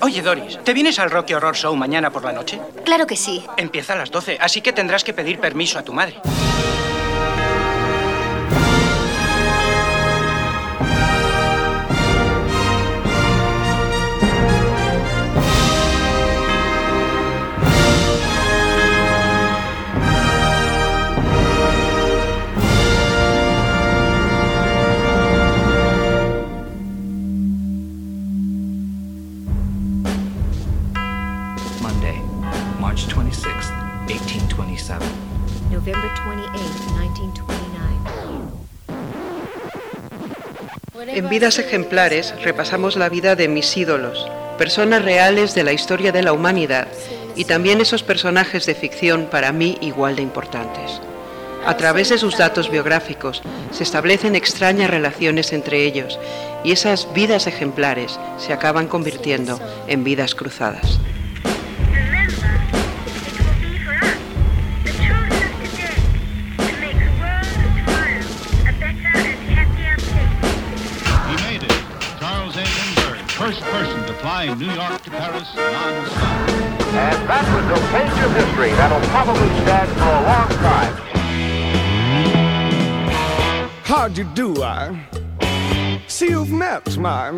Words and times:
Oye, 0.00 0.22
Doris, 0.22 0.58
¿te 0.64 0.72
vienes 0.72 0.98
al 0.98 1.10
Rocky 1.10 1.34
Horror 1.34 1.54
Show 1.54 1.76
mañana 1.76 2.10
por 2.10 2.24
la 2.24 2.32
noche? 2.32 2.58
Claro 2.84 3.06
que 3.06 3.14
sí. 3.14 3.44
Empieza 3.58 3.92
a 3.92 3.96
las 3.96 4.10
12, 4.10 4.38
así 4.40 4.62
que 4.62 4.72
tendrás 4.72 5.04
que 5.04 5.12
pedir 5.12 5.38
permiso 5.38 5.78
a 5.78 5.82
tu 5.82 5.92
madre. 5.92 6.20
Vidas 41.32 41.58
Ejemplares 41.58 42.34
repasamos 42.42 42.96
la 42.96 43.08
vida 43.08 43.36
de 43.36 43.48
mis 43.48 43.74
ídolos, 43.74 44.30
personas 44.58 45.02
reales 45.02 45.54
de 45.54 45.64
la 45.64 45.72
historia 45.72 46.12
de 46.12 46.22
la 46.22 46.34
humanidad 46.34 46.88
y 47.36 47.46
también 47.46 47.80
esos 47.80 48.02
personajes 48.02 48.66
de 48.66 48.74
ficción 48.74 49.28
para 49.30 49.50
mí 49.50 49.78
igual 49.80 50.14
de 50.14 50.20
importantes. 50.20 51.00
A 51.64 51.74
través 51.78 52.10
de 52.10 52.18
sus 52.18 52.36
datos 52.36 52.70
biográficos 52.70 53.40
se 53.70 53.82
establecen 53.82 54.36
extrañas 54.36 54.90
relaciones 54.90 55.54
entre 55.54 55.86
ellos 55.86 56.18
y 56.64 56.72
esas 56.72 57.10
vidas 57.14 57.46
ejemplares 57.46 58.20
se 58.36 58.52
acaban 58.52 58.86
convirtiendo 58.86 59.58
en 59.86 60.04
vidas 60.04 60.34
cruzadas. 60.34 61.00
Person 74.46 74.58
to 74.58 74.64
fly 74.64 74.66
New 74.66 74.72
York 74.74 75.02
to 75.02 75.10
Paris 75.10 75.54
non-stop. 75.54 76.50
And 76.94 77.28
that 77.28 77.44
was 77.54 77.64
a 77.78 77.82
page 77.90 78.18
of 78.24 78.30
history 78.34 78.72
that'll 78.72 79.00
probably 79.08 79.48
stand 79.62 79.90
for 79.92 80.12
a 80.12 80.22
long 80.30 80.50
time. 80.60 80.94
How'd 83.84 84.18
you 84.18 84.24
do, 84.34 84.62
I? 84.62 85.06
See, 86.08 86.28
you've 86.28 86.50
met 86.50 86.96
my 86.98 87.32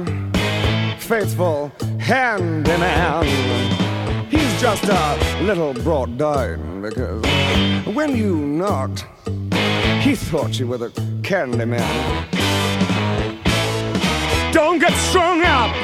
faithful 0.98 1.72
handyman. 2.00 3.24
He's 4.28 4.60
just 4.60 4.84
a 4.84 5.42
little 5.42 5.74
brought 5.74 6.16
down 6.16 6.82
because 6.82 7.24
when 7.86 8.16
you 8.16 8.36
knocked, 8.36 9.06
he 10.00 10.14
thought 10.16 10.58
you 10.58 10.66
were 10.66 10.78
the 10.78 10.90
candy 11.22 11.64
man. 11.64 12.28
Don't 14.52 14.78
get 14.78 14.92
strung 14.92 15.42
up 15.42 15.83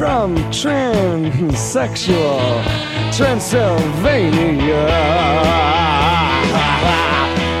from 0.00 0.34
transsexual 0.50 2.40
Transylvania. 3.14 4.86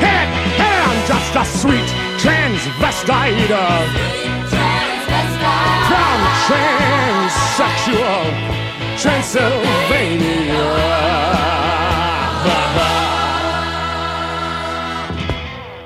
Hey, 0.00 0.24
hey, 0.56 0.76
I'm 0.88 1.00
just 1.06 1.36
a 1.36 1.44
sweet 1.44 1.90
transvestite 2.16 3.52
from 5.90 6.18
transsexual 6.48 8.24
Transylvania. 8.96 10.64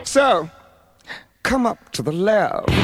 So, 0.05 0.49
come 1.43 1.67
up 1.67 1.91
to 1.91 2.03
the 2.03 2.13
lab 2.13 2.84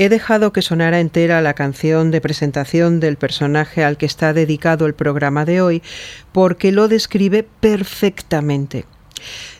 He 0.00 0.08
dejado 0.08 0.54
que 0.54 0.62
sonara 0.62 0.98
entera 0.98 1.42
la 1.42 1.52
canción 1.52 2.10
de 2.10 2.22
presentación 2.22 3.00
del 3.00 3.18
personaje 3.18 3.84
al 3.84 3.98
que 3.98 4.06
está 4.06 4.32
dedicado 4.32 4.86
el 4.86 4.94
programa 4.94 5.44
de 5.44 5.60
hoy 5.60 5.82
porque 6.32 6.72
lo 6.72 6.88
describe 6.88 7.42
perfectamente. 7.42 8.86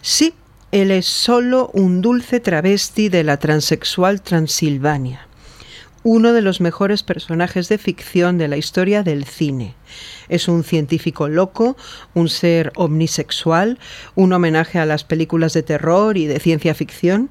Sí, 0.00 0.32
él 0.72 0.92
es 0.92 1.04
solo 1.04 1.70
un 1.74 2.00
dulce 2.00 2.40
travesti 2.40 3.10
de 3.10 3.22
la 3.22 3.36
transexual 3.36 4.22
Transilvania. 4.22 5.28
Uno 6.02 6.32
de 6.32 6.40
los 6.40 6.60
mejores 6.60 7.02
personajes 7.02 7.68
de 7.68 7.78
ficción 7.78 8.38
de 8.38 8.48
la 8.48 8.56
historia 8.56 9.02
del 9.02 9.24
cine. 9.24 9.74
Es 10.28 10.48
un 10.48 10.64
científico 10.64 11.28
loco, 11.28 11.76
un 12.14 12.28
ser 12.28 12.72
omnisexual, 12.76 13.78
un 14.14 14.32
homenaje 14.32 14.78
a 14.78 14.86
las 14.86 15.04
películas 15.04 15.52
de 15.52 15.62
terror 15.62 16.16
y 16.16 16.26
de 16.26 16.40
ciencia 16.40 16.74
ficción, 16.74 17.28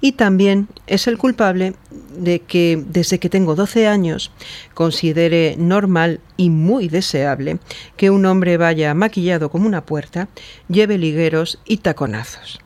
y 0.00 0.12
también 0.12 0.68
es 0.86 1.06
el 1.06 1.18
culpable 1.18 1.74
de 2.16 2.40
que 2.40 2.82
desde 2.88 3.18
que 3.18 3.28
tengo 3.28 3.54
12 3.54 3.86
años 3.86 4.32
considere 4.74 5.56
normal 5.58 6.20
y 6.36 6.48
muy 6.48 6.88
deseable 6.88 7.58
que 7.96 8.10
un 8.10 8.24
hombre 8.24 8.56
vaya 8.56 8.94
maquillado 8.94 9.50
como 9.50 9.66
una 9.66 9.84
puerta, 9.84 10.28
lleve 10.68 10.96
ligueros 10.96 11.60
y 11.66 11.78
taconazos. 11.78 12.60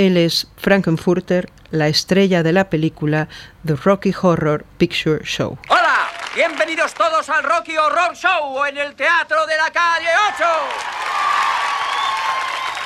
Él 0.00 0.16
es 0.16 0.46
Frankenfurter, 0.56 1.50
la 1.70 1.88
estrella 1.88 2.42
de 2.42 2.54
la 2.54 2.70
película 2.70 3.28
The 3.66 3.76
Rocky 3.76 4.14
Horror 4.18 4.64
Picture 4.78 5.22
Show. 5.26 5.58
¡Hola! 5.68 6.08
Bienvenidos 6.34 6.94
todos 6.94 7.28
al 7.28 7.42
Rocky 7.42 7.76
Horror 7.76 8.16
Show 8.16 8.64
en 8.64 8.78
el 8.78 8.94
Teatro 8.94 9.44
de 9.44 9.58
la 9.58 9.70
Calle 9.70 10.08
8. 10.36 10.44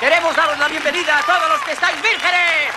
Queremos 0.01 0.35
daros 0.35 0.59
la 0.59 0.67
bienvenida 0.67 1.17
a 1.17 1.21
todos 1.21 1.49
los 1.51 1.61
que 1.61 1.71
estáis 1.71 1.95
vírgenes. 2.01 2.73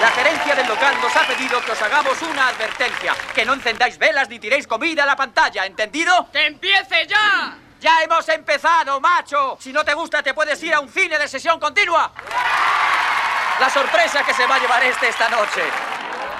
La 0.00 0.10
gerencia 0.12 0.54
del 0.54 0.66
local 0.66 0.94
nos 1.02 1.14
ha 1.14 1.26
pedido 1.26 1.60
que 1.60 1.72
os 1.72 1.82
hagamos 1.82 2.22
una 2.22 2.48
advertencia. 2.48 3.12
Que 3.34 3.44
no 3.44 3.52
encendáis 3.52 3.98
velas 3.98 4.30
ni 4.30 4.38
tiréis 4.38 4.66
comida 4.66 5.02
a 5.02 5.06
la 5.06 5.14
pantalla, 5.14 5.66
¿entendido? 5.66 6.30
¡Que 6.32 6.46
empiece 6.46 7.06
ya! 7.06 7.63
¡Ya 7.84 8.02
hemos 8.02 8.26
empezado, 8.30 8.98
macho! 8.98 9.58
Si 9.60 9.70
no 9.70 9.84
te 9.84 9.92
gusta, 9.92 10.22
te 10.22 10.32
puedes 10.32 10.62
ir 10.62 10.72
a 10.72 10.80
un 10.80 10.88
cine 10.88 11.18
de 11.18 11.28
sesión 11.28 11.60
continua. 11.60 12.12
La 13.60 13.68
sorpresa 13.68 14.24
que 14.26 14.32
se 14.32 14.46
va 14.46 14.54
a 14.54 14.58
llevar 14.58 14.82
este 14.84 15.10
esta 15.10 15.28
noche. 15.28 15.60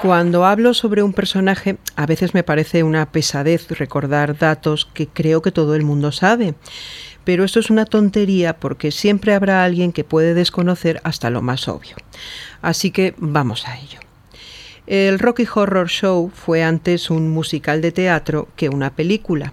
Cuando 0.01 0.47
hablo 0.47 0.73
sobre 0.73 1.03
un 1.03 1.13
personaje, 1.13 1.77
a 1.97 2.07
veces 2.07 2.33
me 2.33 2.45
parece 2.45 2.83
una 2.83 3.13
pesadez 3.13 3.69
recordar 3.73 4.39
datos 4.39 4.87
que 4.87 5.07
creo 5.07 5.43
que 5.43 5.53
todo 5.53 5.75
el 5.75 5.83
mundo 5.83 6.13
sabe. 6.13 6.55
Pero 7.25 7.45
esto 7.45 7.61
es 7.61 7.69
una 7.69 7.85
tontería 7.85 8.57
porque 8.57 8.91
siempre 8.91 9.35
habrá 9.35 9.65
alguien 9.65 9.93
que 9.93 10.03
puede 10.03 10.33
desconocer 10.33 11.03
hasta 11.05 11.29
lo 11.29 11.43
más 11.43 11.69
obvio. 11.69 11.97
Así 12.63 12.91
que 12.91 13.13
vamos 13.19 13.69
a 13.69 13.77
ello. 13.77 14.01
El 14.87 15.19
Rocky 15.19 15.47
Horror 15.55 15.91
Show 15.91 16.33
fue 16.35 16.65
antes 16.65 17.11
un 17.11 17.29
musical 17.29 17.83
de 17.83 17.93
teatro 17.93 18.49
que 18.57 18.71
una 18.71 18.95
película. 18.95 19.53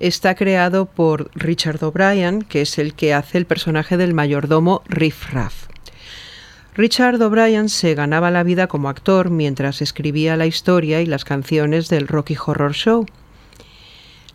Está 0.00 0.34
creado 0.34 0.86
por 0.86 1.30
Richard 1.34 1.84
O'Brien, 1.84 2.40
que 2.40 2.62
es 2.62 2.78
el 2.78 2.94
que 2.94 3.12
hace 3.12 3.36
el 3.36 3.44
personaje 3.44 3.98
del 3.98 4.14
mayordomo 4.14 4.82
Riff 4.88 5.30
Raff. 5.30 5.66
Richard 6.74 7.20
O'Brien 7.20 7.68
se 7.68 7.94
ganaba 7.94 8.30
la 8.30 8.42
vida 8.42 8.66
como 8.66 8.88
actor 8.88 9.28
mientras 9.28 9.82
escribía 9.82 10.38
la 10.38 10.46
historia 10.46 11.02
y 11.02 11.06
las 11.06 11.26
canciones 11.26 11.90
del 11.90 12.08
Rocky 12.08 12.34
Horror 12.34 12.72
Show. 12.72 13.04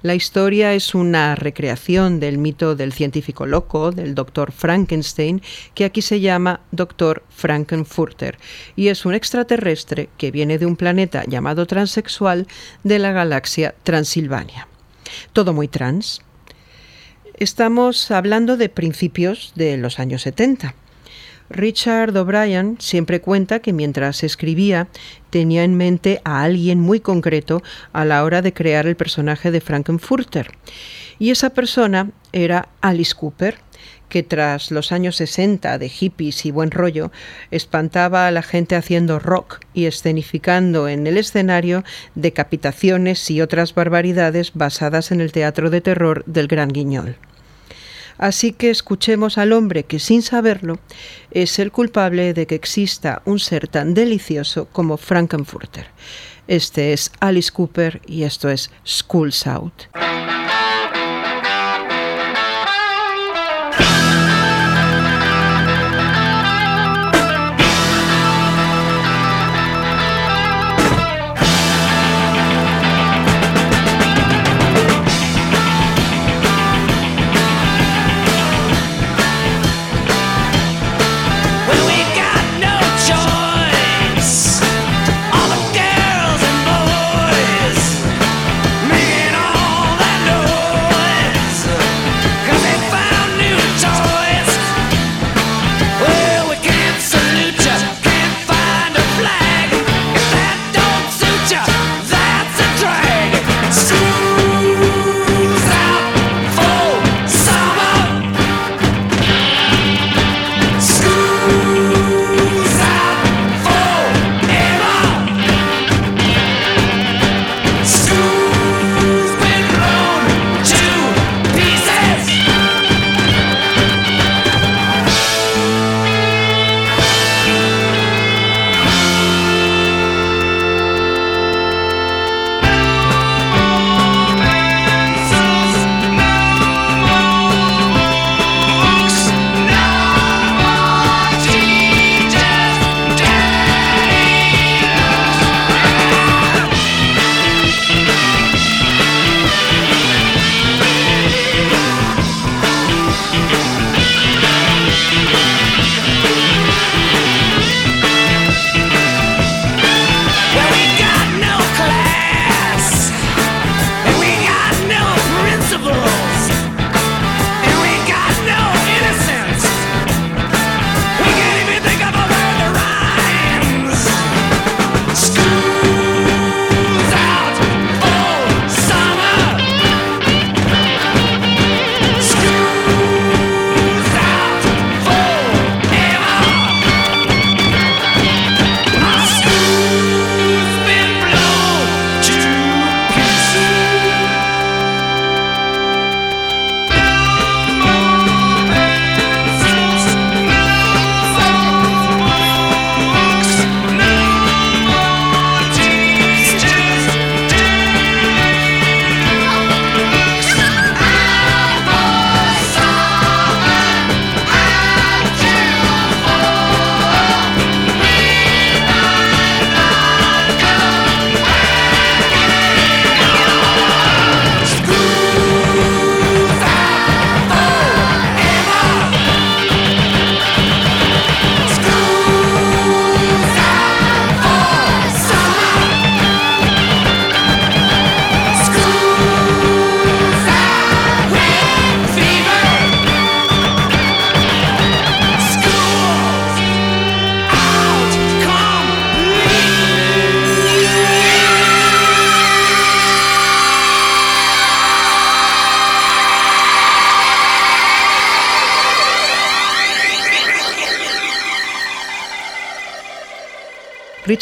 La 0.04 0.14
historia 0.14 0.76
es 0.76 0.94
una 0.94 1.34
recreación 1.34 2.20
del 2.20 2.38
mito 2.38 2.76
del 2.76 2.94
científico 2.94 3.48
loco, 3.48 3.92
del 3.92 4.14
doctor 4.14 4.52
Frankenstein, 4.52 5.42
que 5.74 5.86
aquí 5.86 6.04
se 6.04 6.20
llama 6.20 6.62
Doctor 6.70 7.24
Frankenfurter, 7.30 8.38
y 8.76 8.90
es 8.90 9.04
un 9.04 9.16
extraterrestre 9.16 10.10
que 10.20 10.30
viene 10.30 10.60
de 10.60 10.68
un 10.68 10.76
planeta 10.76 11.24
llamado 11.26 11.66
transexual 11.66 12.46
de 12.84 13.00
la 13.00 13.14
galaxia 13.14 13.74
Transilvania. 13.82 14.68
Todo 15.34 15.54
muy 15.54 15.68
trans. 15.68 16.22
Estamos 17.38 18.12
hablando 18.12 18.58
de 18.58 18.70
principios 18.70 19.52
de 19.56 19.78
los 19.78 20.00
años 20.00 20.22
70. 20.22 20.76
Richard 21.50 22.16
O'Brien 22.18 22.78
siempre 22.80 23.22
cuenta 23.22 23.60
que 23.60 23.74
mientras 23.74 24.24
escribía 24.24 24.88
tenía 25.30 25.64
en 25.64 25.76
mente 25.76 26.22
a 26.24 26.42
alguien 26.42 26.80
muy 26.80 27.00
concreto 27.00 27.62
a 27.94 28.06
la 28.06 28.24
hora 28.24 28.42
de 28.42 28.54
crear 28.54 28.88
el 28.88 28.96
personaje 28.96 29.52
de 29.52 29.62
Frankenfurter. 29.62 30.52
Y 31.20 31.30
esa 31.30 31.52
persona 31.52 32.10
era 32.32 32.70
Alice 32.82 33.14
Cooper, 33.14 33.60
que 34.10 34.24
tras 34.24 34.72
los 34.72 34.92
años 34.92 35.16
60 35.18 35.78
de 35.78 35.90
hippies 35.90 36.46
y 36.46 36.52
buen 36.52 36.72
rollo, 36.72 37.12
espantaba 37.52 38.28
a 38.28 38.32
la 38.32 38.42
gente 38.42 38.76
haciendo 38.76 39.20
rock 39.20 39.60
y 39.74 39.86
escenificando 39.86 40.88
en 40.88 41.08
el 41.08 41.18
escenario 41.18 41.84
decapitaciones 42.16 43.30
y 43.32 43.42
otras 43.42 43.74
barbaridades 43.74 44.52
basadas 44.54 45.12
en 45.12 45.22
el 45.22 45.32
teatro 45.32 45.70
de 45.70 45.82
terror 45.82 46.24
del 46.26 46.48
Gran 46.48 46.70
Guiñol. 46.70 47.18
Así 48.18 48.54
que 48.54 48.70
escuchemos 48.70 49.38
al 49.38 49.52
hombre 49.52 49.84
que 49.84 50.00
sin 50.00 50.22
saberlo 50.22 50.80
es 51.32 51.60
el 51.60 51.72
culpable 51.72 52.34
de 52.34 52.48
que 52.48 52.56
exista 52.56 53.22
un 53.26 53.40
ser 53.40 53.68
tan 53.68 53.94
delicioso 53.94 54.68
como 54.72 54.98
Frankenfurter. 54.98 55.88
Este 56.48 56.94
es 56.94 57.12
Alice 57.20 57.52
Cooper 57.52 58.02
y 58.06 58.24
esto 58.24 58.50
es 58.50 58.72
Schools 58.86 59.48
Out. 59.48 59.90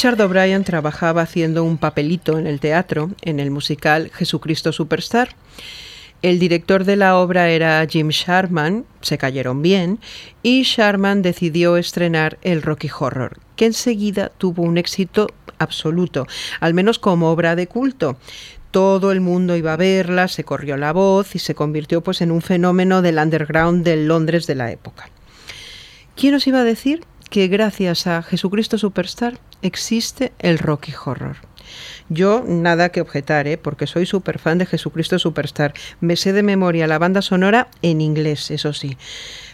Richard 0.03 0.19
O'Brien 0.19 0.65
trabajaba 0.65 1.21
haciendo 1.21 1.63
un 1.63 1.77
papelito 1.77 2.37
en 2.37 2.45
el 2.45 2.59
teatro, 2.59 3.11
en 3.21 3.39
el 3.39 3.51
musical 3.51 4.11
Jesucristo 4.13 4.73
Superstar. 4.73 5.29
El 6.21 6.39
director 6.39 6.83
de 6.83 6.97
la 6.97 7.15
obra 7.15 7.47
era 7.47 7.87
Jim 7.89 8.09
Sharman, 8.09 8.83
se 8.99 9.17
cayeron 9.17 9.61
bien, 9.61 9.99
y 10.41 10.63
Sharman 10.63 11.21
decidió 11.21 11.77
estrenar 11.77 12.37
el 12.41 12.63
Rocky 12.63 12.89
Horror, 12.99 13.39
que 13.55 13.65
enseguida 13.65 14.27
tuvo 14.37 14.63
un 14.63 14.77
éxito 14.77 15.29
absoluto, 15.57 16.27
al 16.59 16.73
menos 16.73 16.99
como 16.99 17.31
obra 17.31 17.55
de 17.55 17.67
culto. 17.67 18.17
Todo 18.71 19.13
el 19.13 19.21
mundo 19.21 19.55
iba 19.55 19.71
a 19.71 19.77
verla, 19.77 20.27
se 20.27 20.43
corrió 20.43 20.75
la 20.75 20.91
voz 20.91 21.33
y 21.33 21.39
se 21.39 21.55
convirtió 21.55 22.01
pues 22.01 22.19
en 22.19 22.31
un 22.31 22.41
fenómeno 22.41 23.01
del 23.01 23.19
underground 23.19 23.85
del 23.85 24.09
Londres 24.09 24.47
de 24.47 24.55
la 24.55 24.69
época. 24.69 25.09
¿Quién 26.17 26.35
os 26.35 26.45
iba 26.45 26.59
a 26.59 26.65
decir 26.65 27.05
que 27.33 27.47
gracias 27.47 28.05
a 28.05 28.21
Jesucristo 28.21 28.77
Superstar 28.77 29.39
existe 29.63 30.33
el 30.37 30.59
Rocky 30.59 30.93
Horror? 30.93 31.37
Yo 32.07 32.43
nada 32.47 32.89
que 32.89 33.01
objetar, 33.01 33.47
¿eh? 33.47 33.57
porque 33.57 33.87
soy 33.87 34.05
súper 34.05 34.37
fan 34.37 34.59
de 34.59 34.67
Jesucristo 34.67 35.17
Superstar. 35.17 35.73
Me 35.99 36.15
sé 36.15 36.31
de 36.31 36.43
memoria 36.43 36.85
la 36.85 36.99
banda 36.99 37.23
sonora 37.23 37.69
en 37.81 38.01
inglés, 38.01 38.51
eso 38.51 38.71
sí, 38.71 38.99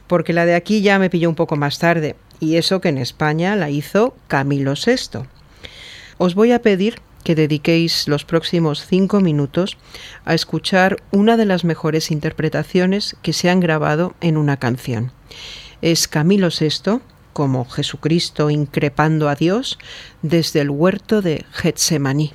porque 0.07 0.33
la 0.33 0.45
de 0.45 0.55
aquí 0.55 0.81
ya 0.81 0.99
me 0.99 1.09
pilló 1.09 1.29
un 1.29 1.35
poco 1.35 1.55
más 1.55 1.79
tarde, 1.79 2.17
y 2.41 2.57
eso 2.57 2.81
que 2.81 2.89
en 2.89 2.97
España 2.97 3.55
la 3.55 3.69
hizo 3.69 4.13
Camilo 4.27 4.73
VI. 4.73 5.21
Os 6.17 6.35
voy 6.35 6.51
a 6.51 6.61
pedir 6.61 6.99
que 7.23 7.33
dediquéis 7.33 8.09
los 8.09 8.25
próximos 8.25 8.85
cinco 8.85 9.21
minutos 9.21 9.77
a 10.25 10.33
escuchar 10.33 11.01
una 11.11 11.37
de 11.37 11.45
las 11.45 11.63
mejores 11.63 12.11
interpretaciones 12.11 13.15
que 13.21 13.31
se 13.31 13.49
han 13.49 13.61
grabado 13.61 14.15
en 14.19 14.35
una 14.35 14.57
canción. 14.57 15.13
Es 15.81 16.09
Camilo 16.09 16.49
VI 16.49 16.99
como 17.33 17.65
Jesucristo 17.65 18.49
increpando 18.49 19.29
a 19.29 19.35
Dios 19.35 19.77
desde 20.21 20.61
el 20.61 20.69
huerto 20.69 21.21
de 21.21 21.45
Getsemaní. 21.51 22.33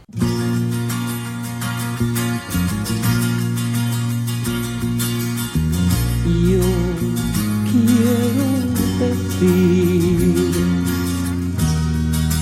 Yo 6.24 6.64
quiero 7.70 8.48
decir, 8.98 10.52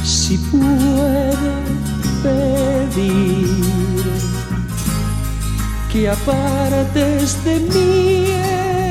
si 0.04 0.38
puede 0.38 1.32
pedir 2.23 3.62
que 5.92 6.09
apartes 6.09 7.44
de 7.44 7.61
mí 7.61 8.26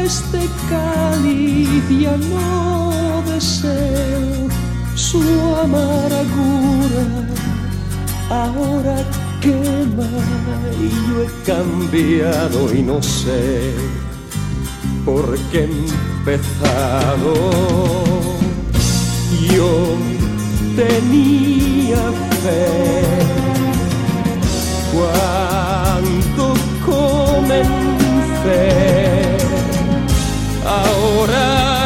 este 0.04 0.48
cáliz 0.70 1.84
ya 1.90 2.16
no 2.18 2.81
deseo 3.42 4.48
su 4.96 5.22
amargura. 5.56 7.06
Ahora 8.30 8.98
quema 9.42 10.10
y 10.80 10.90
yo 11.08 11.24
he 11.24 11.28
cambiado 11.44 12.60
y 12.74 12.84
no 12.84 13.02
sé 13.02 13.74
por 15.04 15.38
qué 15.52 15.64
empezado. 15.64 17.34
Yo 19.50 19.72
tenía 20.76 22.02
fe. 22.44 23.02
Cuando 24.94 26.44
comencé 26.86 27.82
Ahora 30.66 31.81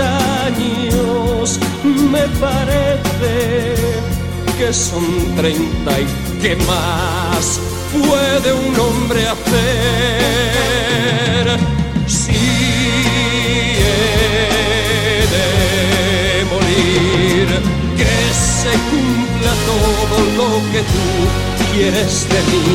años 0.00 1.58
me 1.84 2.26
parece 2.40 3.74
que 4.58 4.72
son 4.72 5.04
treinta 5.36 5.92
y 6.00 6.06
que 6.42 6.56
más 6.56 7.60
puede 7.92 8.52
un 8.52 8.78
hombre 8.78 9.26
hacer 9.26 9.60
si 12.06 12.32
he 13.78 15.26
de 15.34 16.44
morir 16.52 17.46
que 17.96 18.14
se 18.34 18.72
cumpla 18.90 19.52
todo 19.70 20.16
lo 20.36 20.48
que 20.72 20.80
tú 20.80 21.06
quieres 21.72 22.14
de 22.28 22.40
mí. 22.50 22.66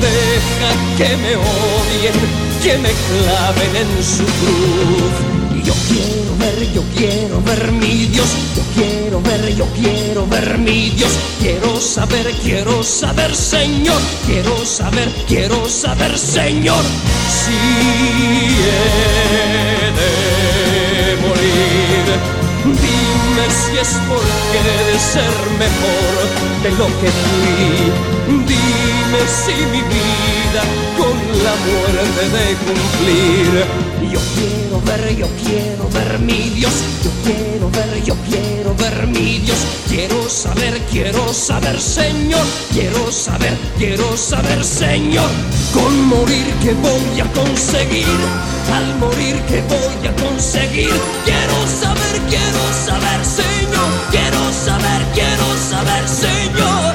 Deja 0.00 0.70
que 0.98 1.10
me 1.16 1.32
odien, 1.36 2.16
que 2.62 2.72
me 2.78 2.92
claven 3.08 3.72
en 3.76 3.90
su 4.02 4.24
cruz. 4.24 5.29
Yo 5.64 5.74
quiero 5.88 6.36
ver, 6.38 6.72
yo 6.72 6.82
quiero 6.96 7.42
ver 7.42 7.72
mi 7.72 8.06
Dios, 8.06 8.28
yo 8.56 8.62
quiero 8.74 9.20
ver, 9.20 9.54
yo 9.54 9.66
quiero 9.74 10.26
ver 10.26 10.58
mi 10.58 10.90
Dios. 10.90 11.12
Quiero 11.40 11.80
saber, 11.80 12.30
quiero 12.42 12.82
saber, 12.82 13.34
Señor, 13.34 14.00
quiero 14.26 14.64
saber, 14.64 15.08
quiero 15.26 15.68
saber, 15.68 16.18
Señor, 16.18 16.82
si 17.28 17.52
he 18.66 19.90
de 19.98 21.16
morir. 21.26 22.06
Dime 22.64 23.44
si 23.50 23.78
es 23.78 23.96
porque 24.08 24.58
he 24.58 24.92
de 24.92 24.98
ser 24.98 25.36
mejor 25.58 26.14
de 26.62 26.70
lo 26.70 26.86
que 27.00 27.10
fui. 27.20 27.92
Dime 28.46 29.22
si 29.26 29.56
mi 29.72 29.82
vida 29.82 30.62
con 30.96 31.16
la 31.44 31.54
muerte 31.66 32.22
de 32.36 32.46
cumplir. 32.64 33.90
Quiero 34.40 34.80
ver, 34.82 35.16
yo 35.16 35.26
quiero 35.44 35.88
ver 35.90 36.18
mi 36.20 36.50
Dios. 36.50 36.72
Yo 37.04 37.10
quiero 37.24 37.70
ver, 37.70 38.02
yo 38.04 38.14
quiero 38.28 38.74
ver 38.74 39.06
mi 39.06 39.38
Dios. 39.38 39.58
Quiero 39.88 40.28
saber, 40.28 40.80
quiero 40.90 41.32
saber, 41.32 41.80
Señor. 41.80 42.44
Quiero 42.72 43.12
saber, 43.12 43.54
quiero 43.78 44.16
saber, 44.16 44.64
Señor. 44.64 45.30
Con 45.74 45.92
morir 46.06 46.46
que 46.62 46.72
voy 46.74 47.20
a 47.20 47.26
conseguir. 47.32 48.20
Al 48.72 48.96
morir 48.98 49.36
que 49.48 49.60
voy 49.62 50.06
a 50.08 50.12
conseguir. 50.24 50.94
Quiero 51.24 51.58
saber, 51.82 52.14
quiero 52.28 52.62
saber, 52.86 53.20
Señor. 53.24 53.90
Quiero 54.10 54.42
saber, 54.52 55.00
quiero 55.14 55.46
saber, 55.70 56.08
Señor. 56.08 56.89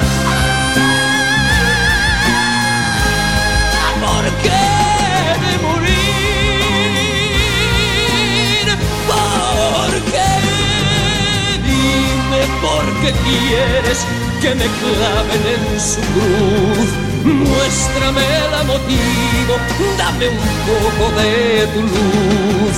Dime 12.66 12.74
por 12.74 12.86
qué 13.02 13.12
quieres 13.12 14.00
que 14.42 14.56
me 14.56 14.66
claven 14.66 15.44
en 15.56 15.80
su 15.80 16.02
cruz. 16.14 16.90
Muéstrame 17.24 18.28
la 18.52 18.64
motivo, 18.64 19.58
dame 19.98 20.30
un 20.30 20.38
poco 20.66 21.12
de 21.20 21.68
tu 21.74 21.82
luz. 21.82 22.78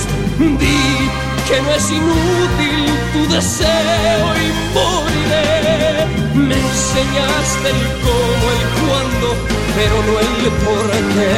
Di 0.58 1.10
que 1.48 1.60
no 1.62 1.70
es 1.74 1.90
inútil 1.90 2.84
tu 3.12 3.34
deseo 3.34 4.26
y 4.36 4.48
moriré. 4.74 6.06
Me 6.34 6.54
enseñaste 6.54 7.68
el 7.68 7.82
cómo, 8.04 8.44
el 8.54 8.62
cuándo, 8.80 9.28
pero 9.76 9.96
no 10.06 10.14
el 10.20 10.50
por 10.64 10.90
qué. 11.14 11.28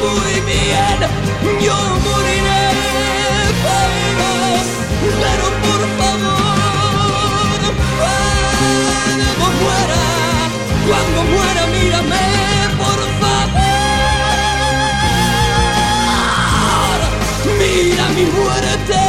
Muy 0.00 0.34
bien, 0.50 0.98
yo 1.64 1.76
moriré, 2.04 2.64
pero 5.22 5.44
por 5.64 5.82
favor, 5.98 7.60
cuando 7.98 9.46
muera, 9.60 10.00
cuando 10.88 11.18
muera, 11.32 11.62
mírame, 11.66 12.24
por 12.78 13.00
favor, 13.20 13.60
mira 17.58 18.04
mi 18.16 18.24
muerte. 18.26 19.03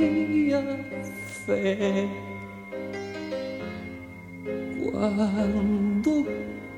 Tenía 0.00 0.62
fe. 1.46 2.08
Cuando 4.82 6.26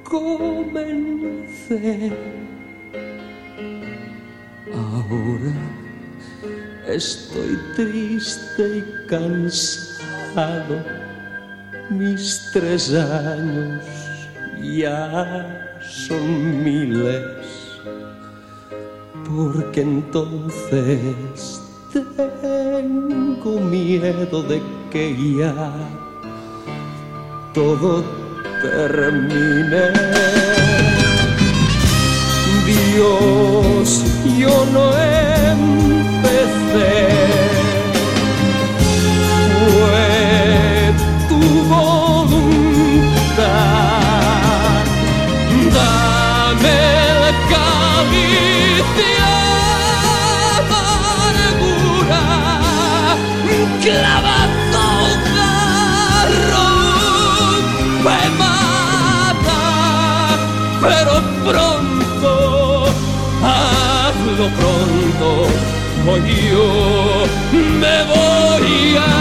comencé, 0.02 1.86
ahora 4.74 5.54
estoy 6.88 7.58
triste 7.76 8.62
y 8.78 8.82
cansado. 9.08 10.76
Mis 11.90 12.50
tres 12.52 12.94
años 12.94 13.84
ya 14.62 15.78
son 15.80 16.64
miles, 16.64 17.26
porque 19.26 19.82
entonces 19.82 21.51
miedo 23.82 24.42
de 24.42 24.62
que 24.90 25.14
ya 25.36 25.54
todo 27.52 28.04
termine. 28.62 29.92
Dios, 32.66 34.04
yo 34.38 34.66
no 34.72 34.84
empecé. 35.54 36.94
Fue 39.58 40.92
tu 41.28 41.40
voluntad. 41.74 43.42
Dame 45.74 46.76
el 47.10 47.34
cáliz 47.50 48.86
clavado 53.82 54.84
garro, 55.34 56.70
me 58.04 58.20
mata, 58.38 59.62
pero 60.80 61.12
pronto, 61.44 62.30
hazlo 63.42 64.46
pronto, 64.58 65.28
o 66.06 66.16
yo 66.16 66.68
me 67.80 67.96
voy 68.12 68.96
a 68.96 69.11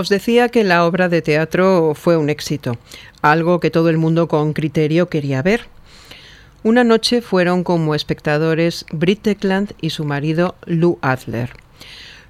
Os 0.00 0.08
decía 0.08 0.48
que 0.48 0.64
la 0.64 0.86
obra 0.86 1.10
de 1.10 1.20
teatro 1.20 1.92
fue 1.94 2.16
un 2.16 2.30
éxito, 2.30 2.78
algo 3.20 3.60
que 3.60 3.70
todo 3.70 3.90
el 3.90 3.98
mundo 3.98 4.28
con 4.28 4.54
criterio 4.54 5.10
quería 5.10 5.42
ver. 5.42 5.66
Una 6.62 6.84
noche 6.84 7.20
fueron 7.20 7.64
como 7.64 7.94
espectadores 7.94 8.86
Britt 8.92 9.26
Eklund 9.26 9.74
y 9.78 9.90
su 9.90 10.06
marido 10.06 10.54
Lou 10.64 10.98
Adler. 11.02 11.50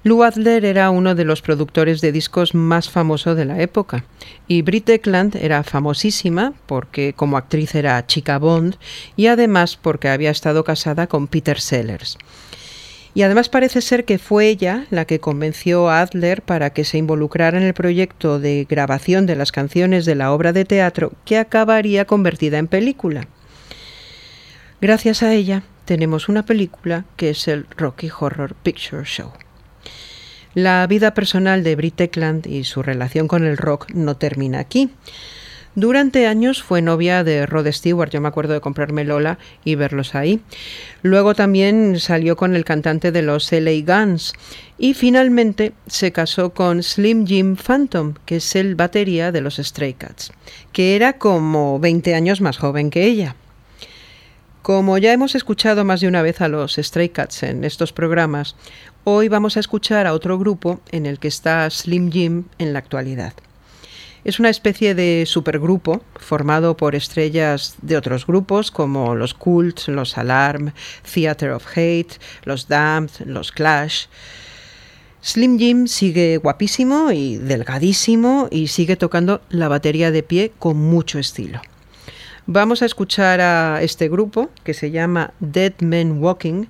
Lou 0.03 0.21
Adler 0.23 0.65
era 0.65 0.89
uno 0.89 1.15
de 1.15 1.23
los 1.23 1.41
productores 1.41 2.01
de 2.01 2.11
discos 2.11 2.53
más 2.53 2.89
famosos 2.89 3.37
de 3.37 3.45
la 3.45 3.61
época 3.61 4.03
y 4.49 4.63
Britt 4.63 4.89
Eklund 4.89 5.37
era 5.37 5.63
famosísima 5.63 6.51
porque 6.65 7.13
como 7.13 7.37
actriz 7.37 7.73
era 7.73 8.05
chica 8.05 8.37
Bond 8.37 8.75
y 9.15 9.27
además 9.27 9.79
porque 9.81 10.09
había 10.09 10.31
estado 10.31 10.65
casada 10.65 11.07
con 11.07 11.27
Peter 11.27 11.61
Sellers. 11.61 12.17
Y 13.13 13.23
además 13.23 13.49
parece 13.49 13.81
ser 13.81 14.05
que 14.05 14.17
fue 14.17 14.47
ella 14.47 14.85
la 14.89 15.05
que 15.05 15.19
convenció 15.19 15.89
a 15.89 16.01
Adler 16.01 16.41
para 16.41 16.69
que 16.69 16.85
se 16.85 16.97
involucrara 16.97 17.57
en 17.57 17.65
el 17.65 17.73
proyecto 17.73 18.39
de 18.39 18.65
grabación 18.69 19.25
de 19.25 19.35
las 19.35 19.51
canciones 19.51 20.05
de 20.05 20.15
la 20.15 20.31
obra 20.31 20.53
de 20.53 20.63
teatro 20.63 21.11
que 21.25 21.37
acabaría 21.37 22.05
convertida 22.05 22.57
en 22.57 22.67
película. 22.67 23.27
Gracias 24.79 25.23
a 25.23 25.33
ella 25.33 25.63
tenemos 25.85 26.29
una 26.29 26.45
película 26.45 27.05
que 27.17 27.31
es 27.31 27.47
el 27.47 27.67
Rocky 27.77 28.09
Horror 28.17 28.55
Picture 28.55 29.03
Show. 29.03 29.33
La 30.53 30.85
vida 30.87 31.13
personal 31.13 31.63
de 31.63 31.75
Britt 31.75 31.99
Eklund 32.01 32.47
y 32.47 32.63
su 32.63 32.81
relación 32.81 33.27
con 33.27 33.45
el 33.45 33.57
rock 33.57 33.91
no 33.93 34.17
termina 34.17 34.59
aquí. 34.59 34.89
Durante 35.73 36.27
años 36.27 36.61
fue 36.61 36.81
novia 36.81 37.23
de 37.23 37.45
Rod 37.45 37.71
Stewart, 37.71 38.09
yo 38.09 38.19
me 38.19 38.27
acuerdo 38.27 38.53
de 38.53 38.59
comprarme 38.59 39.05
Lola 39.05 39.37
y 39.63 39.75
verlos 39.75 40.15
ahí. 40.15 40.41
Luego 41.01 41.33
también 41.33 41.97
salió 42.01 42.35
con 42.35 42.57
el 42.57 42.65
cantante 42.65 43.13
de 43.13 43.21
los 43.21 43.49
LA 43.53 43.71
Guns 43.85 44.33
y 44.77 44.93
finalmente 44.95 45.71
se 45.87 46.11
casó 46.11 46.49
con 46.49 46.83
Slim 46.83 47.25
Jim 47.25 47.55
Phantom, 47.55 48.15
que 48.25 48.37
es 48.37 48.55
el 48.57 48.75
batería 48.75 49.31
de 49.31 49.39
los 49.39 49.55
Stray 49.55 49.93
Cats, 49.93 50.33
que 50.73 50.97
era 50.97 51.13
como 51.13 51.79
20 51.79 52.15
años 52.15 52.41
más 52.41 52.57
joven 52.57 52.89
que 52.89 53.05
ella. 53.05 53.37
Como 54.61 54.97
ya 54.97 55.13
hemos 55.13 55.35
escuchado 55.35 55.85
más 55.85 56.01
de 56.01 56.09
una 56.09 56.21
vez 56.21 56.41
a 56.41 56.49
los 56.49 56.75
Stray 56.75 57.09
Cats 57.09 57.43
en 57.43 57.63
estos 57.63 57.93
programas, 57.93 58.57
hoy 59.05 59.29
vamos 59.29 59.55
a 59.55 59.61
escuchar 59.61 60.05
a 60.05 60.13
otro 60.13 60.37
grupo 60.37 60.81
en 60.91 61.05
el 61.05 61.17
que 61.17 61.29
está 61.29 61.69
Slim 61.69 62.11
Jim 62.11 62.43
en 62.57 62.73
la 62.73 62.79
actualidad. 62.79 63.33
Es 64.23 64.39
una 64.39 64.49
especie 64.49 64.93
de 64.93 65.23
supergrupo 65.25 66.03
formado 66.15 66.77
por 66.77 66.93
estrellas 66.93 67.75
de 67.81 67.97
otros 67.97 68.27
grupos 68.27 68.69
como 68.69 69.15
los 69.15 69.33
Cult, 69.33 69.87
los 69.87 70.15
Alarm, 70.17 70.73
Theater 71.11 71.51
of 71.51 71.65
Hate, 71.75 72.19
los 72.43 72.67
Damned, 72.67 73.09
los 73.25 73.51
Clash. 73.51 74.05
Slim 75.23 75.57
Jim 75.57 75.87
sigue 75.87 76.37
guapísimo 76.37 77.11
y 77.11 77.37
delgadísimo 77.37 78.47
y 78.51 78.67
sigue 78.67 78.95
tocando 78.95 79.41
la 79.49 79.67
batería 79.67 80.11
de 80.11 80.21
pie 80.21 80.51
con 80.59 80.77
mucho 80.77 81.17
estilo. 81.17 81.61
Vamos 82.45 82.81
a 82.81 82.85
escuchar 82.85 83.41
a 83.41 83.81
este 83.81 84.07
grupo 84.07 84.49
que 84.63 84.73
se 84.73 84.91
llama 84.91 85.33
Dead 85.39 85.73
Men 85.79 86.21
Walking 86.23 86.65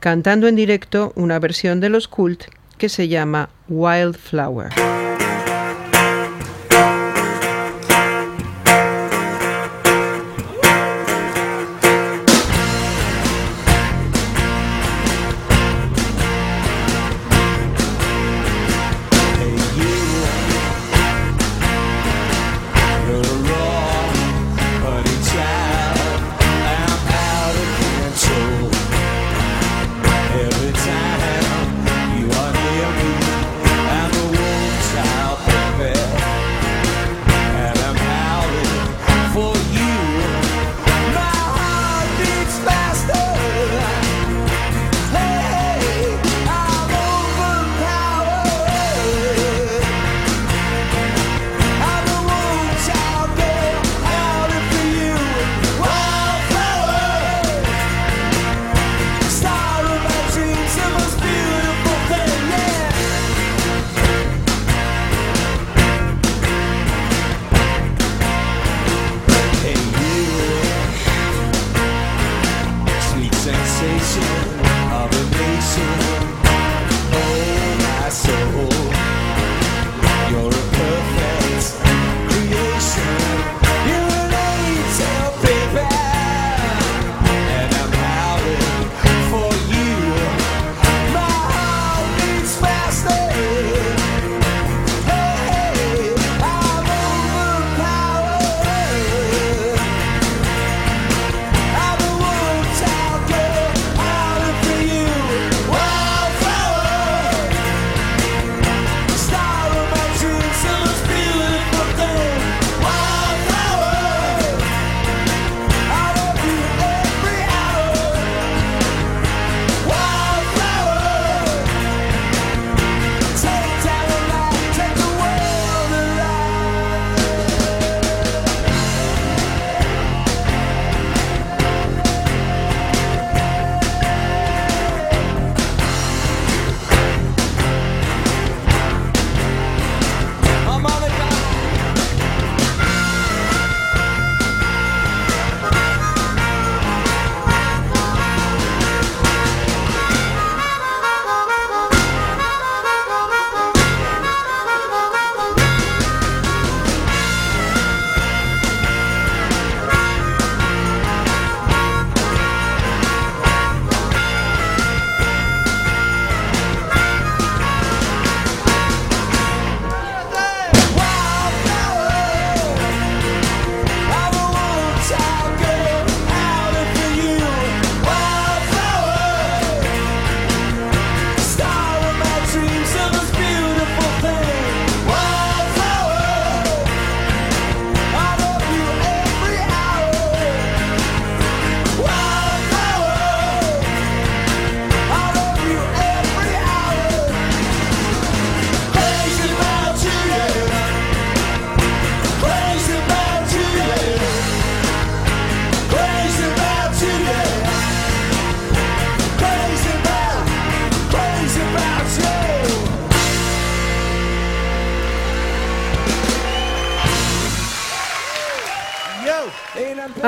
cantando 0.00 0.48
en 0.48 0.56
directo 0.56 1.12
una 1.16 1.38
versión 1.38 1.80
de 1.80 1.90
los 1.90 2.08
Cult 2.08 2.44
que 2.78 2.88
se 2.88 3.08
llama 3.08 3.50
Wildflower. 3.68 5.03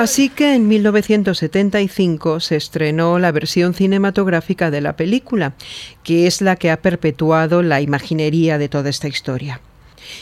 Así 0.07 0.29
que 0.29 0.55
en 0.55 0.69
1975 0.69 2.39
se 2.39 2.55
estrenó 2.55 3.19
la 3.19 3.33
versión 3.33 3.73
cinematográfica 3.73 4.71
de 4.71 4.79
la 4.79 4.95
película, 4.95 5.55
que 6.01 6.27
es 6.27 6.41
la 6.41 6.55
que 6.55 6.71
ha 6.71 6.81
perpetuado 6.81 7.61
la 7.61 7.81
imaginería 7.81 8.57
de 8.57 8.69
toda 8.69 8.89
esta 8.89 9.09
historia. 9.09 9.59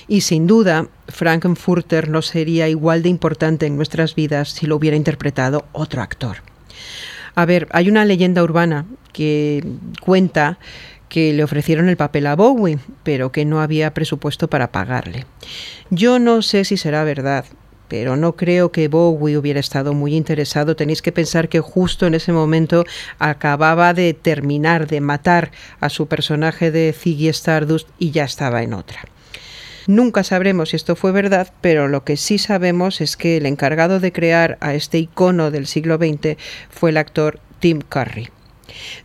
Y 0.07 0.21
sin 0.21 0.47
duda, 0.47 0.87
Frankenfurter 1.07 2.09
no 2.09 2.23
sería 2.23 2.67
igual 2.67 3.03
de 3.03 3.09
importante 3.09 3.67
en 3.67 3.75
nuestras 3.75 4.15
vidas 4.15 4.49
si 4.49 4.65
lo 4.65 4.75
hubiera 4.75 4.97
interpretado 4.97 5.65
otro 5.71 6.01
actor. 6.01 6.37
A 7.35 7.45
ver, 7.45 7.67
hay 7.69 7.87
una 7.87 8.05
leyenda 8.05 8.41
urbana 8.41 8.87
que 9.13 9.63
cuenta 10.01 10.57
que 11.09 11.31
le 11.31 11.43
ofrecieron 11.43 11.89
el 11.89 11.95
papel 11.95 12.25
a 12.25 12.35
Bowie, 12.35 12.79
pero 13.03 13.31
que 13.31 13.45
no 13.45 13.61
había 13.61 13.93
presupuesto 13.93 14.49
para 14.49 14.71
pagarle. 14.71 15.27
Yo 15.91 16.17
no 16.17 16.41
sé 16.41 16.65
si 16.65 16.75
será 16.75 17.03
verdad, 17.03 17.45
pero 17.87 18.15
no 18.15 18.35
creo 18.35 18.71
que 18.71 18.87
Bowie 18.87 19.37
hubiera 19.37 19.59
estado 19.59 19.93
muy 19.93 20.15
interesado. 20.15 20.75
Tenéis 20.75 21.01
que 21.01 21.11
pensar 21.11 21.49
que 21.49 21.59
justo 21.59 22.05
en 22.05 22.15
ese 22.15 22.31
momento 22.31 22.85
acababa 23.19 23.93
de 23.93 24.13
terminar 24.13 24.87
de 24.87 25.01
matar 25.01 25.51
a 25.79 25.89
su 25.89 26.07
personaje 26.07 26.71
de 26.71 26.93
Ziggy 26.93 27.27
Stardust 27.29 27.87
y 27.99 28.11
ya 28.11 28.23
estaba 28.23 28.63
en 28.63 28.73
otra. 28.73 29.01
Nunca 29.87 30.23
sabremos 30.23 30.69
si 30.69 30.77
esto 30.77 30.95
fue 30.95 31.11
verdad, 31.11 31.53
pero 31.61 31.87
lo 31.87 32.03
que 32.03 32.17
sí 32.17 32.39
sabemos 32.39 33.01
es 33.01 33.17
que 33.17 33.37
el 33.37 33.45
encargado 33.45 33.99
de 33.99 34.11
crear 34.11 34.57
a 34.59 34.73
este 34.73 34.97
icono 34.97 35.51
del 35.51 35.67
siglo 35.67 35.97
XX 35.97 36.37
fue 36.69 36.89
el 36.89 36.97
actor 36.97 37.39
Tim 37.59 37.81
Curry. 37.81 38.29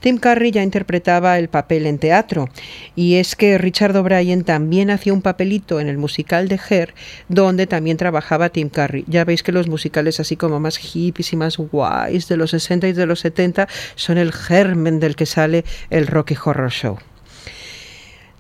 Tim 0.01 0.19
Curry 0.19 0.51
ya 0.51 0.63
interpretaba 0.63 1.39
el 1.39 1.49
papel 1.49 1.87
en 1.87 1.99
teatro, 1.99 2.49
y 2.97 3.17
es 3.17 3.37
que 3.37 3.59
Richard 3.59 3.97
O'Brien 3.97 4.45
también 4.45 4.91
hacía 4.91 5.13
un 5.13 5.23
papelito 5.23 5.81
en 5.81 5.89
el 5.89 5.99
musical 5.99 6.49
de 6.49 6.61
Her, 6.69 6.95
donde 7.29 7.67
también 7.67 7.97
trabajaba 7.97 8.51
Tim 8.51 8.69
Curry. 8.69 9.05
Ya 9.07 9.25
veis 9.25 9.43
que 9.43 9.53
los 9.53 9.69
musicales 9.69 10.21
así 10.21 10.37
como 10.37 10.61
más 10.61 10.79
hippies 10.79 11.33
y 11.33 11.37
más 11.37 11.57
guays 11.57 12.29
de 12.29 12.37
los 12.37 12.51
60 12.51 12.89
y 12.89 12.93
de 12.93 13.07
los 13.07 13.21
70 13.21 13.69
son 13.95 14.19
el 14.19 14.33
germen 14.33 15.01
del 15.01 15.17
que 15.17 15.27
sale 15.27 15.65
el 15.91 16.07
Rocky 16.07 16.37
Horror 16.43 16.71
Show. 16.71 16.99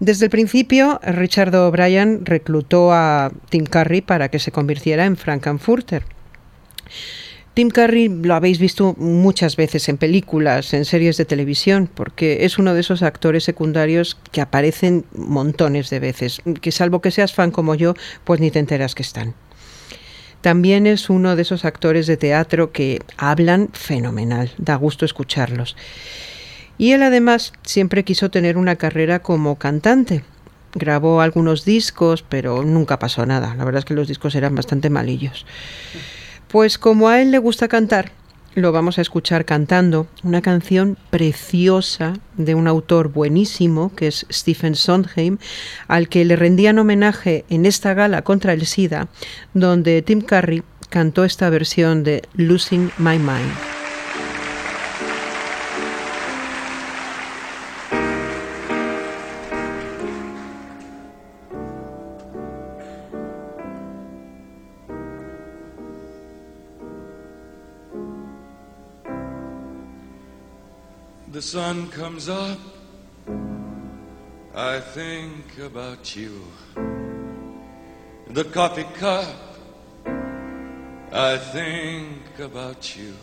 Desde 0.01 0.25
el 0.25 0.31
principio, 0.31 0.99
Richard 1.03 1.55
O'Brien 1.55 2.25
reclutó 2.25 2.91
a 2.91 3.31
Tim 3.51 3.67
Curry 3.67 4.01
para 4.01 4.31
que 4.31 4.39
se 4.39 4.51
convirtiera 4.51 5.05
en 5.05 5.19
Frankenfurter. 5.19 6.05
Tim 7.55 7.71
Curry 7.71 8.09
lo 8.09 8.35
habéis 8.35 8.61
visto 8.61 8.95
muchas 8.97 9.57
veces 9.57 9.89
en 9.89 9.97
películas, 9.97 10.73
en 10.73 10.85
series 10.85 11.17
de 11.17 11.25
televisión, 11.25 11.91
porque 11.93 12.45
es 12.45 12.59
uno 12.59 12.75
de 12.75 12.81
esos 12.81 13.03
actores 13.03 13.43
secundarios 13.43 14.17
que 14.31 14.41
aparecen 14.41 15.05
montones 15.13 15.91
de 15.91 15.99
veces, 15.99 16.41
que 16.61 16.71
salvo 16.71 17.01
que 17.01 17.11
seas 17.11 17.35
fan 17.35 17.51
como 17.51 17.75
yo, 17.75 17.95
pues 18.25 18.41
ni 18.41 18.53
te 18.53 18.61
enteras 18.61 18.95
que 18.95 19.03
están. 19.03 19.35
También 20.43 20.87
es 20.87 21.11
uno 21.11 21.35
de 21.35 21.43
esos 21.43 21.65
actores 21.65 22.07
de 22.07 22.17
teatro 22.17 22.71
que 22.71 23.01
hablan 23.19 23.69
fenomenal, 23.73 24.53
da 24.57 24.77
gusto 24.77 25.05
escucharlos. 25.05 25.77
Y 26.79 26.93
él 26.93 27.03
además 27.03 27.53
siempre 27.63 28.05
quiso 28.05 28.31
tener 28.31 28.57
una 28.57 28.77
carrera 28.77 29.19
como 29.19 29.57
cantante. 29.57 30.23
Grabó 30.73 31.21
algunos 31.21 31.65
discos, 31.65 32.23
pero 32.23 32.63
nunca 32.63 32.99
pasó 32.99 33.27
nada. 33.27 33.55
La 33.57 33.65
verdad 33.65 33.81
es 33.81 33.85
que 33.85 33.93
los 33.93 34.09
discos 34.09 34.35
eran 34.35 34.55
bastante 34.55 34.89
malillos. 34.89 35.45
Pues 36.51 36.79
como 36.79 37.09
a 37.09 37.23
él 37.23 37.31
le 37.31 37.39
gusta 37.39 37.69
cantar, 37.69 38.11
lo 38.57 38.73
vamos 38.73 38.99
a 38.99 39.03
escuchar 39.03 39.45
cantando 39.45 40.09
una 40.25 40.43
canción 40.43 40.99
preciosa 41.11 42.15
de 42.37 42.57
un 42.57 42.67
autor 42.67 43.13
buenísimo, 43.13 43.95
que 43.95 44.09
es 44.09 44.27
Stephen 44.33 44.75
Sondheim, 44.75 45.39
al 45.87 46.09
que 46.09 46.25
le 46.25 46.35
rendían 46.35 46.81
homenaje 46.81 47.45
en 47.51 47.67
esta 47.67 47.95
gala 47.95 48.23
contra 48.23 48.53
el 48.53 48.67
SIDA, 48.67 49.07
donde 49.55 50.03
Tim 50.03 50.23
Curry 50.23 50.65
cantó 50.89 51.25
esta 51.25 51.49
versión 51.51 52.03
de 52.03 52.23
Losing 52.35 52.91
My 52.99 53.17
Mind. 53.17 53.80
The 71.41 71.47
sun 71.47 71.89
comes 71.89 72.29
up, 72.29 72.59
I 74.55 74.79
think 74.79 75.59
about 75.59 76.15
you. 76.15 76.43
The 78.29 78.45
coffee 78.45 78.85
cup, 78.99 79.57
I 81.11 81.39
think 81.39 82.39
about 82.39 82.95
you. 82.95 83.15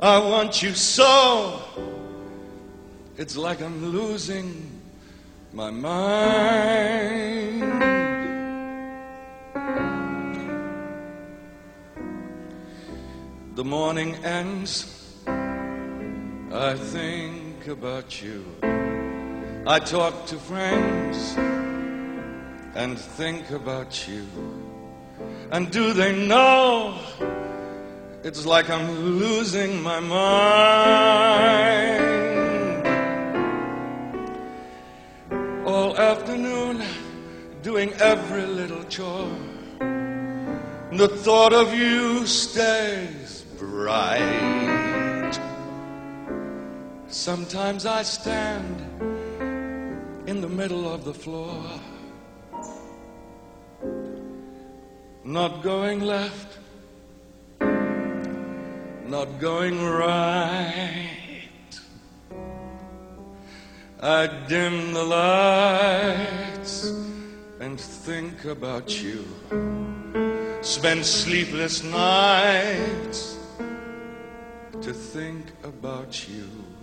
I 0.00 0.16
want 0.18 0.62
you 0.62 0.72
so, 0.72 1.60
it's 3.18 3.36
like 3.36 3.60
I'm 3.60 3.92
losing 3.92 4.80
my 5.52 5.70
mind. 5.70 6.22
The 13.54 13.64
morning 13.64 14.14
ends. 14.24 15.03
I 16.54 16.74
think 16.76 17.66
about 17.66 18.22
you. 18.22 18.44
I 19.66 19.80
talk 19.80 20.26
to 20.26 20.36
friends 20.36 21.34
and 22.76 22.96
think 22.96 23.50
about 23.50 24.06
you. 24.06 24.24
And 25.50 25.72
do 25.72 25.92
they 25.92 26.14
know 26.28 26.96
it's 28.22 28.46
like 28.46 28.70
I'm 28.70 28.88
losing 29.18 29.82
my 29.82 29.98
mind? 29.98 30.44
All 35.66 35.96
afternoon, 35.96 36.84
doing 37.62 37.92
every 37.94 38.46
little 38.46 38.84
chore. 38.84 39.36
The 40.92 41.08
thought 41.08 41.52
of 41.52 41.74
you 41.74 42.24
stays 42.28 43.42
bright. 43.58 44.63
Sometimes 47.14 47.86
I 47.86 48.02
stand 48.02 48.80
in 50.28 50.40
the 50.40 50.48
middle 50.48 50.92
of 50.92 51.04
the 51.04 51.14
floor, 51.14 51.64
not 55.22 55.62
going 55.62 56.00
left, 56.00 56.58
not 59.06 59.38
going 59.38 59.80
right. 59.80 61.08
I 64.00 64.26
dim 64.48 64.92
the 64.92 65.04
lights 65.04 66.90
and 67.60 67.80
think 67.80 68.44
about 68.44 69.00
you, 69.00 69.24
spend 70.62 71.06
sleepless 71.06 71.84
nights 71.84 73.38
to 74.82 74.92
think 74.92 75.52
about 75.62 76.28
you. 76.28 76.73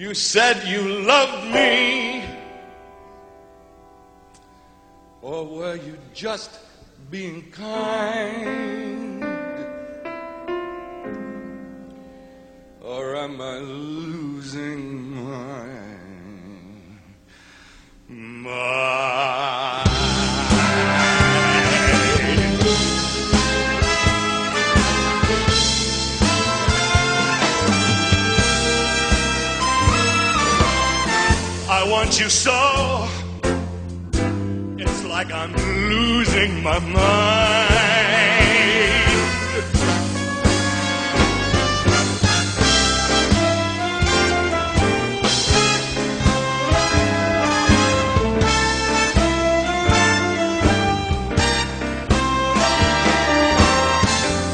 You 0.00 0.14
said 0.14 0.66
you 0.66 0.80
loved 1.02 1.52
me. 1.52 2.24
Or 5.20 5.44
were 5.44 5.76
you 5.76 5.98
just 6.14 6.58
being 7.10 7.50
kind? 7.50 9.22
Or 12.80 13.14
am 13.14 13.42
I 13.42 13.58
losing 13.58 15.10
my 15.22 15.66
mind? 18.08 19.29
You 32.20 32.28
so. 32.28 33.08
It's 34.76 35.04
like 35.04 35.32
I'm 35.32 35.54
losing 35.88 36.62
my 36.62 36.78
mind. 36.78 37.70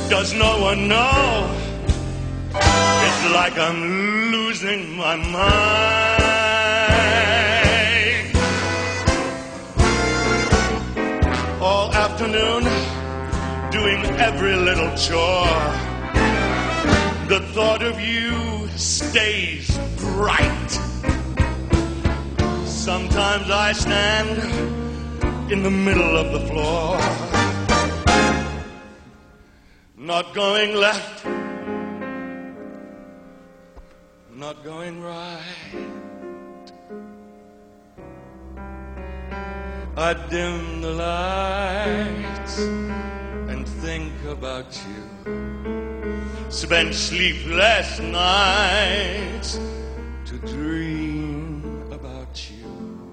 Does 0.09 0.33
no 0.35 0.61
one 0.61 0.87
know? 0.87 1.50
It's 2.55 3.22
like 3.33 3.59
I'm 3.59 4.31
losing 4.31 4.96
my 4.96 5.16
mind. 5.16 6.05
Afternoon, 12.46 13.70
doing 13.70 14.04
every 14.20 14.54
little 14.54 14.90
chore, 14.96 15.46
the 17.28 17.40
thought 17.52 17.82
of 17.82 18.00
you 18.00 18.68
stays 18.76 19.78
bright. 19.98 20.70
Sometimes 22.64 23.50
I 23.50 23.72
stand 23.72 25.50
in 25.50 25.62
the 25.62 25.70
middle 25.70 26.16
of 26.16 26.32
the 26.32 26.40
floor, 26.46 26.98
not 29.96 30.35
going 30.35 30.76
left, 30.76 31.26
not 34.32 34.62
going 34.62 35.02
right. 35.02 36.05
I 39.98 40.12
dim 40.28 40.82
the 40.82 40.90
lights 40.90 42.59
and 42.59 43.66
think 43.66 44.12
about 44.28 44.78
you. 44.87 45.02
Spend 46.50 46.94
sleepless 46.94 47.98
nights 48.00 49.59
to 50.26 50.38
dream 50.40 51.82
about 51.90 52.50
you. 52.50 53.09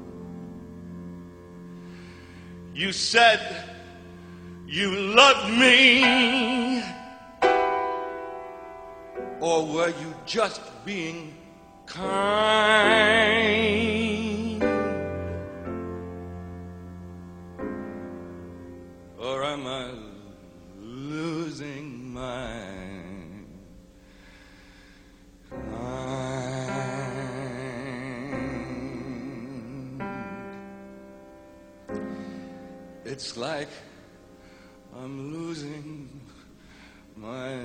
You 2.76 2.92
said 2.92 3.40
you 4.68 4.92
loved 4.92 5.58
me, 5.58 6.84
or 9.40 9.66
were 9.68 9.88
you 10.02 10.14
just 10.26 10.60
being 10.84 11.34
kind? 11.86 13.14
Am 19.54 19.68
I 19.68 19.92
losing 20.82 22.12
my 22.12 22.58
mind? 25.52 26.02
It's 33.06 33.38
like 33.38 33.70
I'm 34.96 35.32
losing 35.32 36.10
my 37.16 37.60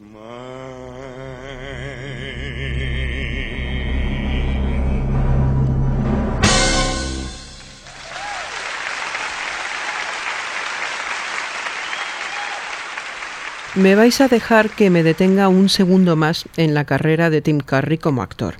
mind. 0.00 1.83
Me 13.76 13.96
vais 13.96 14.20
a 14.20 14.28
dejar 14.28 14.70
que 14.70 14.88
me 14.88 15.02
detenga 15.02 15.48
un 15.48 15.68
segundo 15.68 16.14
más 16.14 16.44
en 16.56 16.74
la 16.74 16.84
carrera 16.84 17.28
de 17.28 17.42
Tim 17.42 17.58
Curry 17.58 17.98
como 17.98 18.22
actor. 18.22 18.54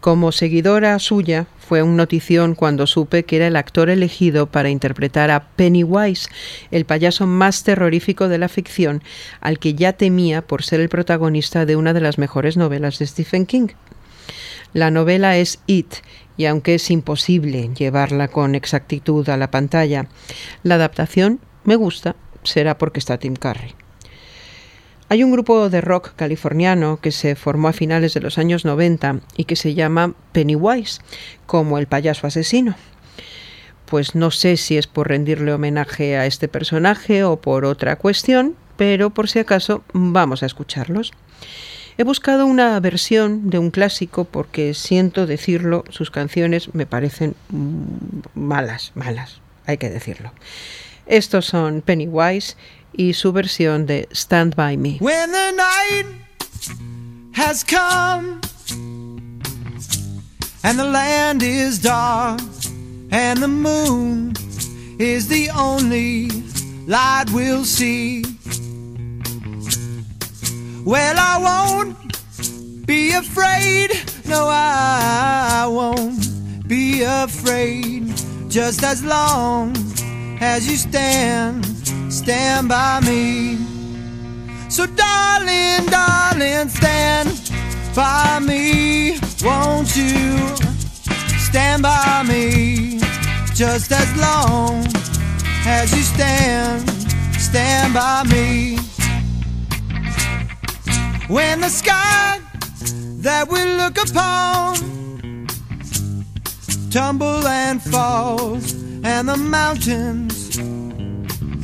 Como 0.00 0.32
seguidora 0.32 0.98
suya, 0.98 1.46
fue 1.58 1.82
un 1.82 1.98
notición 1.98 2.54
cuando 2.54 2.86
supe 2.86 3.24
que 3.24 3.36
era 3.36 3.48
el 3.48 3.56
actor 3.56 3.90
elegido 3.90 4.46
para 4.46 4.70
interpretar 4.70 5.30
a 5.30 5.48
Pennywise, 5.48 6.30
el 6.70 6.86
payaso 6.86 7.26
más 7.26 7.64
terrorífico 7.64 8.28
de 8.28 8.38
la 8.38 8.48
ficción, 8.48 9.02
al 9.42 9.58
que 9.58 9.74
ya 9.74 9.92
temía 9.92 10.40
por 10.40 10.62
ser 10.62 10.80
el 10.80 10.88
protagonista 10.88 11.66
de 11.66 11.76
una 11.76 11.92
de 11.92 12.00
las 12.00 12.16
mejores 12.16 12.56
novelas 12.56 12.98
de 12.98 13.06
Stephen 13.06 13.44
King. 13.44 13.68
La 14.72 14.90
novela 14.90 15.36
es 15.36 15.60
It, 15.66 15.96
y 16.38 16.46
aunque 16.46 16.76
es 16.76 16.90
imposible 16.90 17.68
llevarla 17.76 18.28
con 18.28 18.54
exactitud 18.54 19.28
a 19.28 19.36
la 19.36 19.50
pantalla, 19.50 20.06
la 20.62 20.76
adaptación 20.76 21.40
me 21.64 21.76
gusta, 21.76 22.16
será 22.42 22.78
porque 22.78 23.00
está 23.00 23.18
Tim 23.18 23.36
Curry. 23.36 23.83
Hay 25.08 25.22
un 25.22 25.32
grupo 25.32 25.68
de 25.68 25.80
rock 25.80 26.14
californiano 26.16 26.98
que 27.00 27.12
se 27.12 27.36
formó 27.36 27.68
a 27.68 27.72
finales 27.72 28.14
de 28.14 28.20
los 28.20 28.38
años 28.38 28.64
90 28.64 29.20
y 29.36 29.44
que 29.44 29.54
se 29.54 29.74
llama 29.74 30.14
Pennywise, 30.32 31.00
como 31.46 31.78
el 31.78 31.86
payaso 31.86 32.26
asesino. 32.26 32.74
Pues 33.84 34.14
no 34.14 34.30
sé 34.30 34.56
si 34.56 34.78
es 34.78 34.86
por 34.86 35.08
rendirle 35.08 35.52
homenaje 35.52 36.16
a 36.16 36.26
este 36.26 36.48
personaje 36.48 37.22
o 37.22 37.36
por 37.36 37.66
otra 37.66 37.96
cuestión, 37.96 38.56
pero 38.76 39.10
por 39.10 39.28
si 39.28 39.38
acaso 39.38 39.84
vamos 39.92 40.42
a 40.42 40.46
escucharlos. 40.46 41.12
He 41.96 42.02
buscado 42.02 42.46
una 42.46 42.80
versión 42.80 43.50
de 43.50 43.58
un 43.58 43.70
clásico 43.70 44.24
porque 44.24 44.74
siento 44.74 45.26
decirlo, 45.26 45.84
sus 45.90 46.10
canciones 46.10 46.74
me 46.74 46.86
parecen 46.86 47.36
malas, 48.34 48.90
malas, 48.94 49.40
hay 49.66 49.76
que 49.76 49.90
decirlo. 49.90 50.32
Estos 51.06 51.44
son 51.44 51.82
Pennywise 51.82 52.56
y 52.96 53.12
su 53.14 53.32
versión 53.32 53.86
de 53.86 54.08
Stand 54.12 54.54
By 54.54 54.76
Me. 54.76 54.98
When 55.00 55.32
the 55.32 55.52
night 55.52 56.06
has 57.32 57.64
come 57.64 58.40
and 60.62 60.78
the 60.78 60.84
land 60.84 61.42
is 61.42 61.80
dark 61.80 62.40
and 63.10 63.42
the 63.42 63.48
moon 63.48 64.34
is 64.98 65.28
the 65.28 65.50
only 65.50 66.30
light 66.86 67.26
we'll 67.32 67.64
see. 67.64 68.24
Well, 70.84 71.16
I 71.18 71.38
won't 71.38 72.86
be 72.86 73.12
afraid. 73.12 73.90
No, 74.26 74.46
I 74.48 75.66
won't 75.68 76.68
be 76.68 77.02
afraid. 77.02 78.12
Just 78.48 78.84
as 78.84 79.02
long 79.02 79.74
as 80.40 80.68
you 80.68 80.76
stand 80.76 81.64
stand 82.12 82.68
by 82.68 83.00
me. 83.00 83.56
So, 84.68 84.86
darling, 84.86 85.86
darling, 85.86 86.68
stand 86.68 87.28
by 87.94 88.38
me. 88.40 89.18
Won't 89.42 89.96
you 89.96 90.38
stand 91.38 91.82
by 91.82 92.24
me? 92.26 92.98
Just 93.54 93.92
as 93.92 94.16
long 94.16 94.86
as 95.66 95.94
you 95.94 96.02
stand, 96.02 96.88
stand 97.38 97.94
by 97.94 98.22
me. 98.24 98.76
When 101.28 101.60
the 101.60 101.68
sky 101.68 102.40
that 103.22 103.48
we 103.48 103.64
look 103.64 103.96
upon 103.98 104.76
tumble 106.90 107.46
and 107.46 107.82
falls, 107.82 108.83
and 109.04 109.28
the 109.28 109.36
mountains 109.36 110.56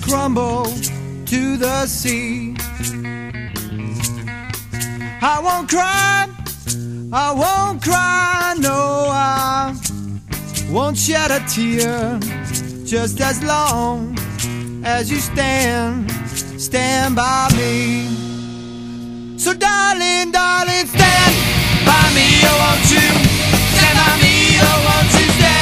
crumble 0.03 0.65
to 1.25 1.57
the 1.57 1.87
sea. 1.87 2.55
I 5.23 5.41
won't 5.43 5.69
cry, 5.69 6.29
I 7.13 7.33
won't 7.33 7.83
cry, 7.83 8.55
no, 8.59 9.09
I 9.11 9.75
won't 10.71 10.99
shed 10.99 11.31
a 11.31 11.41
tear. 11.49 12.19
Just 12.85 13.21
as 13.21 13.43
long 13.43 14.19
as 14.85 15.11
you 15.11 15.19
stand, 15.19 16.11
stand 16.61 17.17
by 17.17 17.49
me. 17.57 19.39
So, 19.39 19.55
darling, 19.55 20.33
darling, 20.33 20.87
stand 20.87 21.35
by 21.87 22.05
me, 22.15 22.27
oh, 22.45 22.57
won't 22.63 22.91
you? 22.95 23.09
Stand 23.73 23.97
by 23.97 24.13
me, 24.23 24.35
oh, 24.61 24.79
won't 24.87 25.13
you 25.19 25.29
stand, 25.39 25.60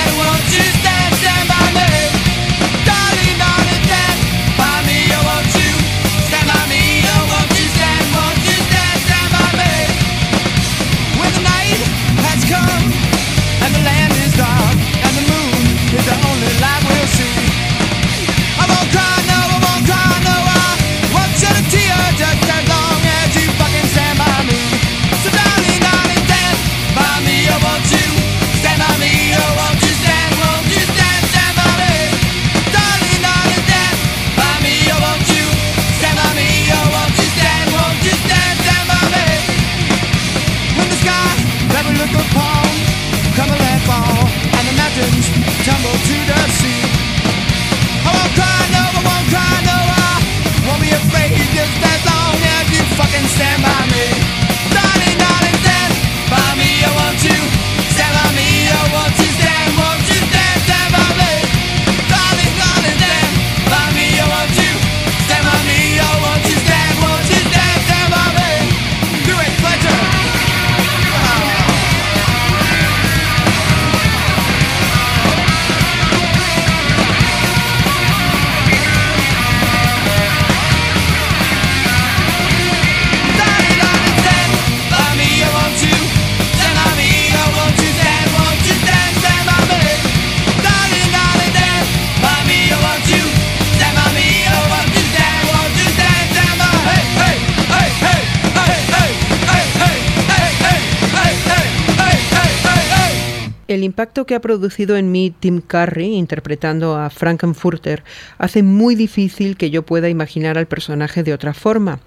impacto 103.99 104.27
que 104.27 104.37
ha 104.37 104.41
producido 104.41 104.97
en 104.97 105.11
mí 105.11 105.35
Tim 105.41 105.61
Curry 105.61 106.15
interpretando 106.15 106.95
a 106.95 107.11
Frankenfurter 107.11 108.05
hace 108.39 108.63
muy 108.63 108.95
difícil 108.95 109.57
que 109.57 109.71
yo 109.71 109.83
pueda 109.85 110.09
imaginar 110.09 110.57
al 110.57 110.69
personaje 110.69 111.25
de 111.25 111.33
otra 111.33 111.53
forma. 111.53 111.99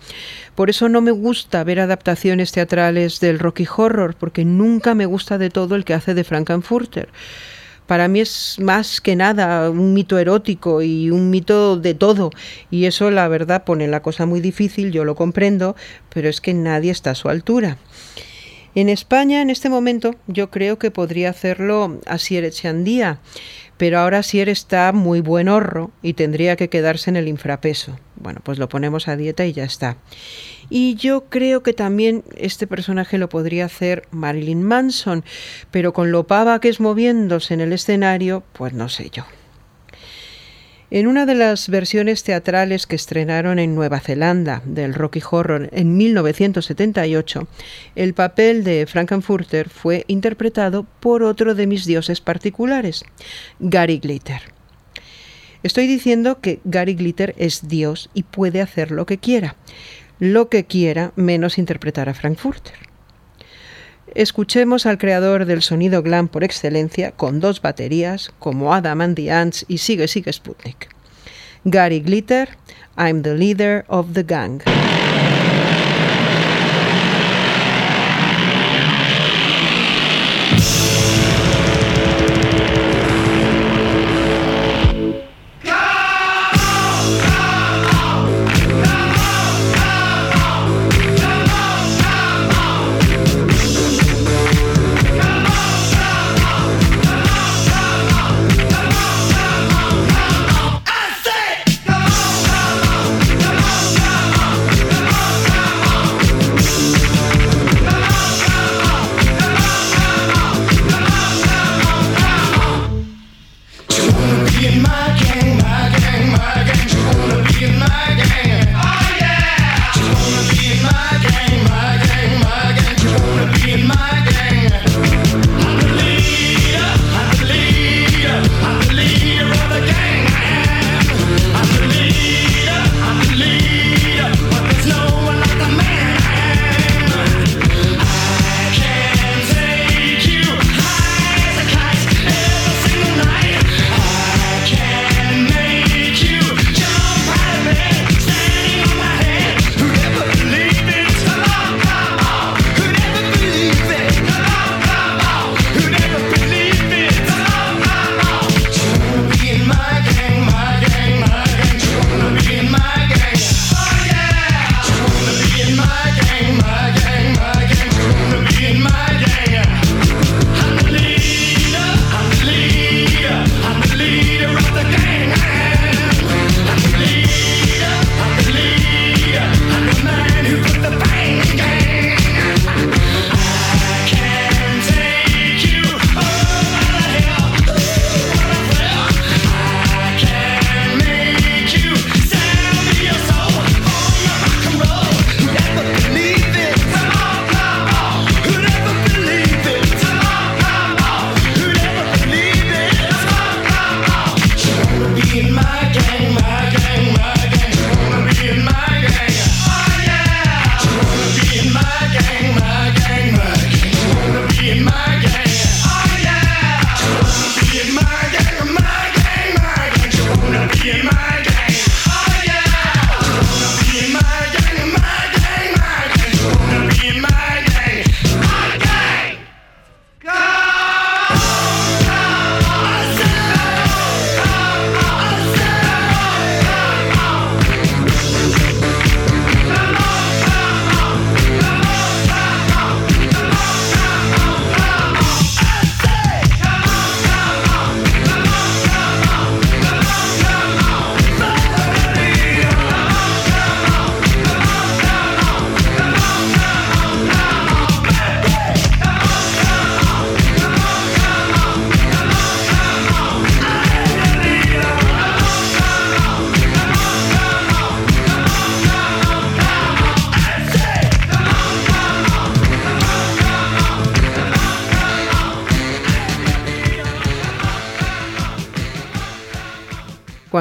Por 0.56 0.70
eso 0.70 0.88
no 0.88 1.02
me 1.02 1.12
gusta 1.12 1.66
ver 1.66 1.82
adaptaciones 1.82 2.54
teatrales 2.54 3.20
del 3.20 3.40
Rocky 3.40 3.68
Horror, 3.76 4.16
porque 4.16 4.46
nunca 4.46 4.96
me 4.96 5.06
gusta 5.06 5.38
de 5.38 5.50
todo 5.50 5.76
el 5.76 5.84
que 5.84 5.94
hace 5.94 6.14
de 6.14 6.24
Frankenfurter 6.24 7.10
para 7.88 8.08
mí 8.08 8.22
es 8.22 8.56
más 8.62 9.02
que 9.02 9.18
nada 9.18 9.70
un 9.70 9.94
mito 9.94 10.18
erótico 10.18 10.82
y 10.82 11.12
un 11.12 11.30
mito 11.30 11.76
de 11.76 11.94
todo. 11.94 12.32
Y 12.70 12.86
eso 12.86 13.12
la 13.12 13.28
verdad 13.28 13.66
pone 13.66 13.90
la 13.90 14.02
cosa 14.02 14.26
muy 14.26 14.40
difícil, 14.40 14.94
yo 14.94 15.04
lo 15.04 15.16
comprendo, 15.16 15.76
pero 16.08 16.30
es 16.30 16.40
que 16.40 16.54
nadie 16.54 16.92
está 16.92 17.12
a 17.12 17.16
su 17.16 17.28
altura. 17.28 17.78
En 18.74 18.88
España, 18.88 19.42
en 19.42 19.50
este 19.50 19.70
momento, 19.70 20.16
yo 20.28 20.50
creo 20.50 20.80
que 20.80 20.92
podría 20.92 21.30
hacerlo 21.30 22.00
Asier 22.06 22.46
Echandía, 22.46 23.20
pero 23.78 24.00
ahora 24.00 24.20
Asier 24.20 24.48
está 24.48 24.94
muy 24.94 25.22
buen 25.22 25.50
horro 25.50 25.92
y 26.02 26.14
tendría 26.14 26.56
que 26.56 26.70
quedarse 26.70 27.10
en 27.10 27.18
el 27.18 27.28
infrapeso. 27.28 28.00
Bueno, 28.16 28.40
pues 28.44 28.60
lo 28.60 28.70
ponemos 28.70 29.08
a 29.08 29.18
dieta 29.18 29.46
y 29.46 29.54
ya 29.54 29.64
está. 29.64 29.98
Y 30.70 30.96
yo 30.96 31.26
creo 31.26 31.64
que 31.64 31.74
también 31.74 32.24
este 32.38 32.66
personaje 32.66 33.18
lo 33.18 33.28
podría 33.28 33.66
hacer 33.66 34.04
Marilyn 34.12 34.64
Manson, 34.64 35.26
pero 35.70 35.92
con 35.92 36.12
lo 36.12 36.28
pava 36.28 36.62
que 36.62 36.70
es 36.70 36.80
moviéndose 36.80 37.54
en 37.54 37.62
el 37.62 37.74
escenario, 37.74 38.44
pues 38.54 38.72
no 38.74 38.88
sé 38.88 39.10
yo. 39.10 39.26
En 40.94 41.08
una 41.08 41.26
de 41.26 41.36
las 41.36 41.70
versiones 41.70 42.22
teatrales 42.24 42.86
que 42.86 42.98
estrenaron 42.98 43.60
en 43.60 43.76
Nueva 43.76 44.02
Zelanda 44.02 44.62
del 44.66 44.94
Rocky 44.94 45.22
Horror 45.32 45.70
en 45.72 45.96
1978, 45.96 47.48
el 47.96 48.14
papel 48.14 48.66
de 48.66 48.86
Frankenfurter 48.88 49.70
fue 49.70 50.04
interpretado 50.10 50.86
por 51.00 51.24
otro 51.24 51.56
de 51.56 51.66
mis 51.66 51.86
dioses 51.86 52.20
particulares, 52.20 53.06
Gary 53.62 54.00
Glitter. 54.00 54.42
Estoy 55.64 55.88
diciendo 55.88 56.42
que 56.42 56.60
Gary 56.66 56.96
Glitter 56.96 57.36
es 57.38 57.70
Dios 57.70 58.10
y 58.14 58.24
puede 58.24 58.60
hacer 58.60 58.92
lo 58.92 59.06
que 59.06 59.18
quiera, 59.18 59.56
lo 60.20 60.50
que 60.50 60.66
quiera 60.66 61.14
menos 61.16 61.58
interpretar 61.58 62.10
a 62.10 62.14
Frankfurter. 62.14 62.91
Escuchemos 64.14 64.86
al 64.86 64.98
creador 64.98 65.46
del 65.46 65.62
sonido 65.62 66.04
glam 66.04 66.28
por 66.28 66.44
excelencia, 66.44 67.12
con 67.12 67.40
dos 67.40 67.62
baterías, 67.62 68.32
como 68.40 68.74
Adam 68.74 69.00
and 69.00 69.16
the 69.16 69.32
Ants 69.32 69.66
y 69.70 69.78
Sigue 69.78 70.08
Sigue 70.10 70.34
Sputnik. 70.34 70.90
Gary 71.64 72.02
Glitter, 72.02 72.50
I'm 72.98 73.22
the 73.22 73.36
leader 73.36 73.86
of 73.88 74.14
the 74.14 74.24
gang. 74.24 74.62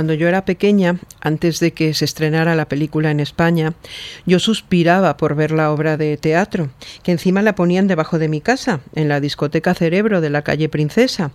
Cuando 0.00 0.14
yo 0.14 0.28
era 0.28 0.46
pequeña, 0.46 0.96
antes 1.20 1.60
de 1.60 1.74
que 1.74 1.92
se 1.92 2.06
estrenara 2.06 2.54
la 2.54 2.64
película 2.64 3.10
en 3.10 3.20
España, 3.20 3.74
yo 4.24 4.38
suspiraba 4.38 5.18
por 5.18 5.34
ver 5.34 5.50
la 5.50 5.70
obra 5.70 5.98
de 5.98 6.16
teatro, 6.16 6.70
que 7.02 7.12
encima 7.12 7.42
la 7.42 7.54
ponían 7.54 7.86
debajo 7.86 8.18
de 8.18 8.30
mi 8.30 8.40
casa, 8.40 8.80
en 8.94 9.10
la 9.10 9.20
discoteca 9.20 9.74
Cerebro 9.74 10.22
de 10.22 10.30
la 10.30 10.40
calle 10.40 10.70
Princesa. 10.70 11.32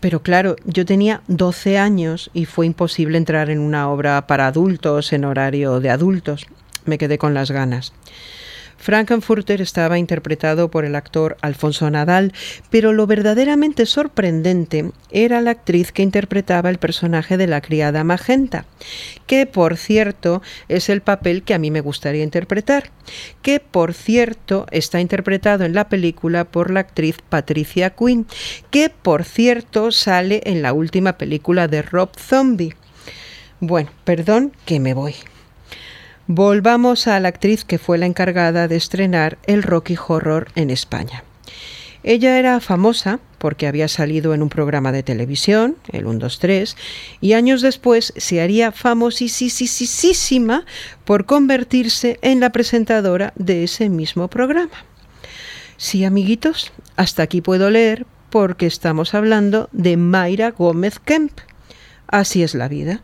Pero 0.00 0.22
claro, 0.22 0.56
yo 0.64 0.84
tenía 0.84 1.22
12 1.28 1.78
años 1.78 2.32
y 2.34 2.46
fue 2.46 2.66
imposible 2.66 3.16
entrar 3.16 3.48
en 3.48 3.60
una 3.60 3.88
obra 3.88 4.26
para 4.26 4.48
adultos 4.48 5.12
en 5.12 5.24
horario 5.24 5.78
de 5.78 5.90
adultos. 5.90 6.48
Me 6.86 6.98
quedé 6.98 7.16
con 7.16 7.32
las 7.32 7.52
ganas. 7.52 7.92
Frankenfurter 8.80 9.60
estaba 9.60 9.98
interpretado 9.98 10.70
por 10.70 10.86
el 10.86 10.96
actor 10.96 11.36
Alfonso 11.42 11.90
Nadal, 11.90 12.32
pero 12.70 12.94
lo 12.94 13.06
verdaderamente 13.06 13.84
sorprendente 13.84 14.90
era 15.10 15.42
la 15.42 15.50
actriz 15.50 15.92
que 15.92 16.02
interpretaba 16.02 16.70
el 16.70 16.78
personaje 16.78 17.36
de 17.36 17.46
la 17.46 17.60
criada 17.60 18.04
Magenta, 18.04 18.64
que 19.26 19.44
por 19.44 19.76
cierto 19.76 20.40
es 20.68 20.88
el 20.88 21.02
papel 21.02 21.42
que 21.42 21.52
a 21.52 21.58
mí 21.58 21.70
me 21.70 21.82
gustaría 21.82 22.24
interpretar, 22.24 22.90
que 23.42 23.60
por 23.60 23.92
cierto 23.92 24.66
está 24.70 24.98
interpretado 24.98 25.64
en 25.64 25.74
la 25.74 25.90
película 25.90 26.44
por 26.44 26.70
la 26.70 26.80
actriz 26.80 27.18
Patricia 27.28 27.90
Quinn, 27.90 28.26
que 28.70 28.88
por 28.88 29.24
cierto 29.24 29.92
sale 29.92 30.40
en 30.46 30.62
la 30.62 30.72
última 30.72 31.18
película 31.18 31.68
de 31.68 31.82
Rob 31.82 32.10
Zombie. 32.18 32.74
Bueno, 33.60 33.90
perdón 34.04 34.52
que 34.64 34.80
me 34.80 34.94
voy. 34.94 35.14
Volvamos 36.32 37.08
a 37.08 37.18
la 37.18 37.26
actriz 37.26 37.64
que 37.64 37.78
fue 37.78 37.98
la 37.98 38.06
encargada 38.06 38.68
de 38.68 38.76
estrenar 38.76 39.36
el 39.48 39.64
Rocky 39.64 39.96
Horror 39.96 40.52
en 40.54 40.70
España. 40.70 41.24
Ella 42.04 42.38
era 42.38 42.60
famosa 42.60 43.18
porque 43.38 43.66
había 43.66 43.88
salido 43.88 44.32
en 44.32 44.40
un 44.40 44.48
programa 44.48 44.92
de 44.92 45.02
televisión, 45.02 45.76
el 45.90 46.02
123, 46.02 46.76
y 47.20 47.32
años 47.32 47.62
después 47.62 48.12
se 48.16 48.40
haría 48.40 48.70
famosísima 48.70 50.66
por 51.04 51.26
convertirse 51.26 52.20
en 52.22 52.38
la 52.38 52.50
presentadora 52.50 53.32
de 53.34 53.64
ese 53.64 53.88
mismo 53.88 54.28
programa. 54.28 54.84
Sí, 55.78 56.04
amiguitos, 56.04 56.70
hasta 56.94 57.24
aquí 57.24 57.40
puedo 57.40 57.70
leer 57.70 58.06
porque 58.30 58.66
estamos 58.66 59.14
hablando 59.14 59.68
de 59.72 59.96
Mayra 59.96 60.52
Gómez 60.52 61.00
Kemp. 61.00 61.32
Así 62.06 62.44
es 62.44 62.54
la 62.54 62.68
vida. 62.68 63.02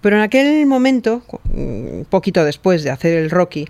Pero 0.00 0.16
en 0.16 0.22
aquel 0.22 0.66
momento, 0.66 1.22
un 1.52 2.06
poquito 2.08 2.44
después 2.44 2.82
de 2.82 2.90
hacer 2.90 3.18
el 3.18 3.30
Rocky, 3.30 3.66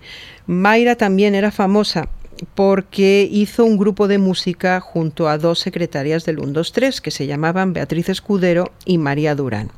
Mayra 0.47 0.95
también 0.95 1.35
era 1.35 1.51
famosa 1.51 2.09
porque 2.55 3.27
hizo 3.31 3.65
un 3.65 3.77
grupo 3.77 4.07
de 4.07 4.17
música 4.17 4.79
junto 4.79 5.29
a 5.29 5.37
dos 5.37 5.59
secretarias 5.59 6.25
del 6.25 6.37
123 6.37 7.01
que 7.01 7.11
se 7.11 7.27
llamaban 7.27 7.73
Beatriz 7.73 8.09
Escudero 8.09 8.71
y 8.85 8.97
María 8.97 9.35
Durán. 9.35 9.71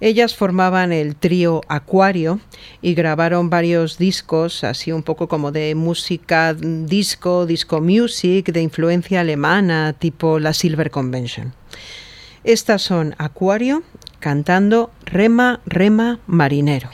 Ellas 0.00 0.34
formaban 0.34 0.92
el 0.92 1.16
trío 1.16 1.62
Acuario 1.68 2.40
y 2.82 2.94
grabaron 2.94 3.48
varios 3.48 3.96
discos, 3.96 4.64
así 4.64 4.92
un 4.92 5.02
poco 5.02 5.28
como 5.28 5.52
de 5.52 5.74
música 5.74 6.52
disco, 6.52 7.46
disco 7.46 7.80
music, 7.80 8.52
de 8.52 8.60
influencia 8.60 9.20
alemana, 9.20 9.94
tipo 9.98 10.38
la 10.38 10.52
Silver 10.52 10.90
Convention. 10.90 11.54
Estas 12.44 12.82
son 12.82 13.14
Acuario 13.16 13.82
cantando 14.20 14.90
Rema, 15.06 15.60
Rema, 15.64 16.18
Marinero. 16.26 16.90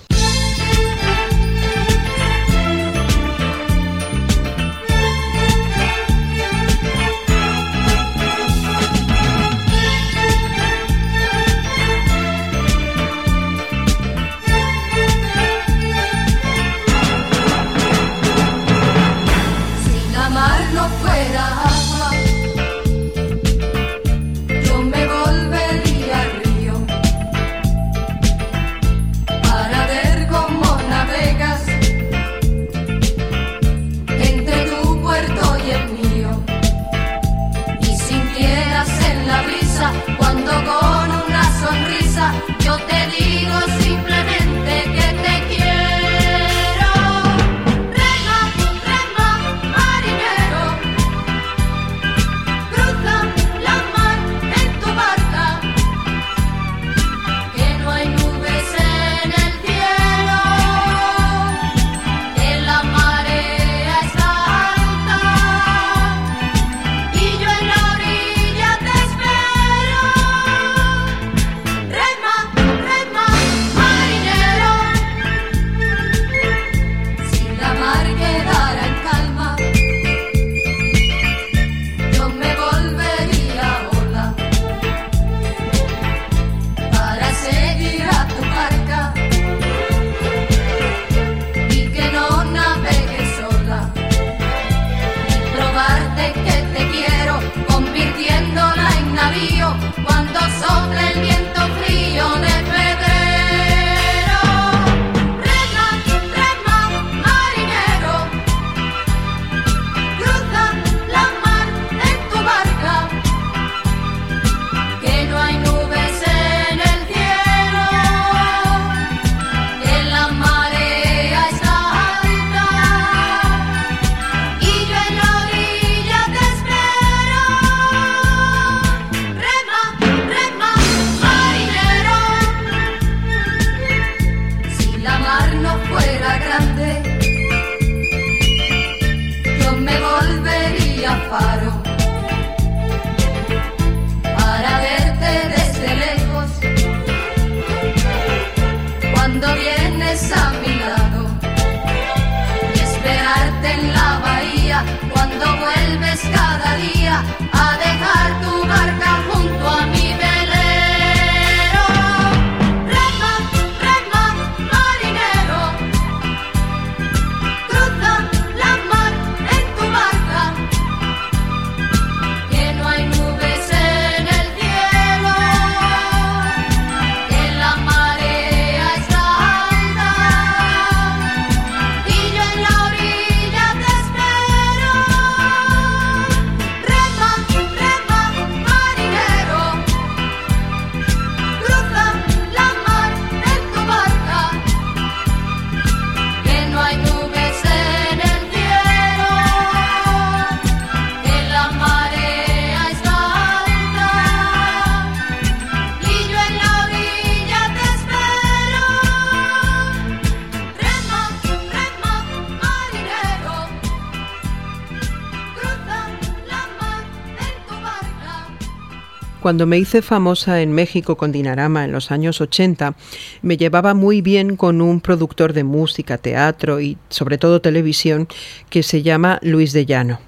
Cuando 219.41 219.64
me 219.64 219.78
hice 219.78 220.03
famosa 220.03 220.61
en 220.61 220.70
México 220.72 221.16
con 221.16 221.32
Dinarama 221.32 221.86
en 221.86 221.93
los 221.93 222.11
años 222.11 222.43
80, 222.43 222.95
me 223.41 223.57
llevaba 223.57 223.95
muy 223.95 224.20
bien 224.20 224.55
con 224.57 224.82
un 224.82 225.01
productor 225.01 225.55
de 225.55 225.64
música, 225.64 226.18
teatro 226.18 226.78
y 226.82 226.99
sobre 227.09 227.38
todo 227.38 227.62
televisión 227.62 228.28
que 228.68 228.82
se 228.82 229.03
llama 229.03 229.38
Luis 229.41 229.72
de 229.72 229.86
Llano. 229.86 230.20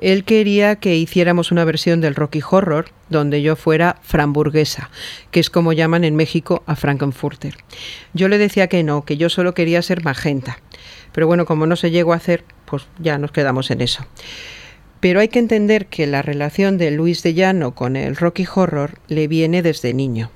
Él 0.00 0.22
quería 0.22 0.76
que 0.76 0.94
hiciéramos 0.94 1.50
una 1.50 1.64
versión 1.64 2.00
del 2.00 2.14
Rocky 2.14 2.40
Horror 2.48 2.86
donde 3.08 3.42
yo 3.42 3.56
fuera 3.56 3.96
framburguesa, 4.02 4.90
que 5.32 5.40
es 5.40 5.50
como 5.50 5.72
llaman 5.72 6.04
en 6.04 6.14
México 6.14 6.62
a 6.66 6.76
Frankenfurter. 6.76 7.56
Yo 8.14 8.28
le 8.28 8.38
decía 8.38 8.68
que 8.68 8.84
no, 8.84 9.04
que 9.04 9.16
yo 9.16 9.28
solo 9.28 9.54
quería 9.54 9.82
ser 9.82 10.04
magenta. 10.04 10.60
Pero 11.12 11.26
bueno, 11.26 11.46
como 11.46 11.66
no 11.66 11.74
se 11.74 11.90
llegó 11.90 12.12
a 12.12 12.16
hacer, 12.16 12.44
pues 12.64 12.86
ya 13.00 13.18
nos 13.18 13.32
quedamos 13.32 13.72
en 13.72 13.80
eso. 13.80 14.06
Pero 15.00 15.20
hay 15.20 15.28
que 15.28 15.38
entender 15.38 15.86
que 15.86 16.06
la 16.06 16.22
relación 16.22 16.78
de 16.78 16.90
Luis 16.90 17.22
de 17.22 17.34
Llano 17.34 17.74
con 17.74 17.96
el 17.96 18.16
Rocky 18.16 18.46
Horror 18.54 18.98
le 19.08 19.28
viene 19.28 19.62
desde 19.62 19.94
niño. 19.94 20.30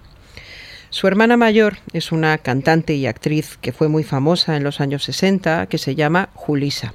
Su 0.91 1.07
hermana 1.07 1.37
mayor 1.37 1.79
es 1.93 2.12
una 2.12 2.39
cantante 2.39 2.95
y 2.95 3.07
actriz 3.07 3.59
que 3.61 3.73
fue 3.73 3.89
muy 3.89 4.05
famosa 4.05 4.57
en 4.57 4.65
los 4.65 4.81
años 4.81 5.05
60, 5.05 5.67
que 5.67 5.77
se 5.77 5.95
llama 5.95 6.31
Julisa. 6.35 6.95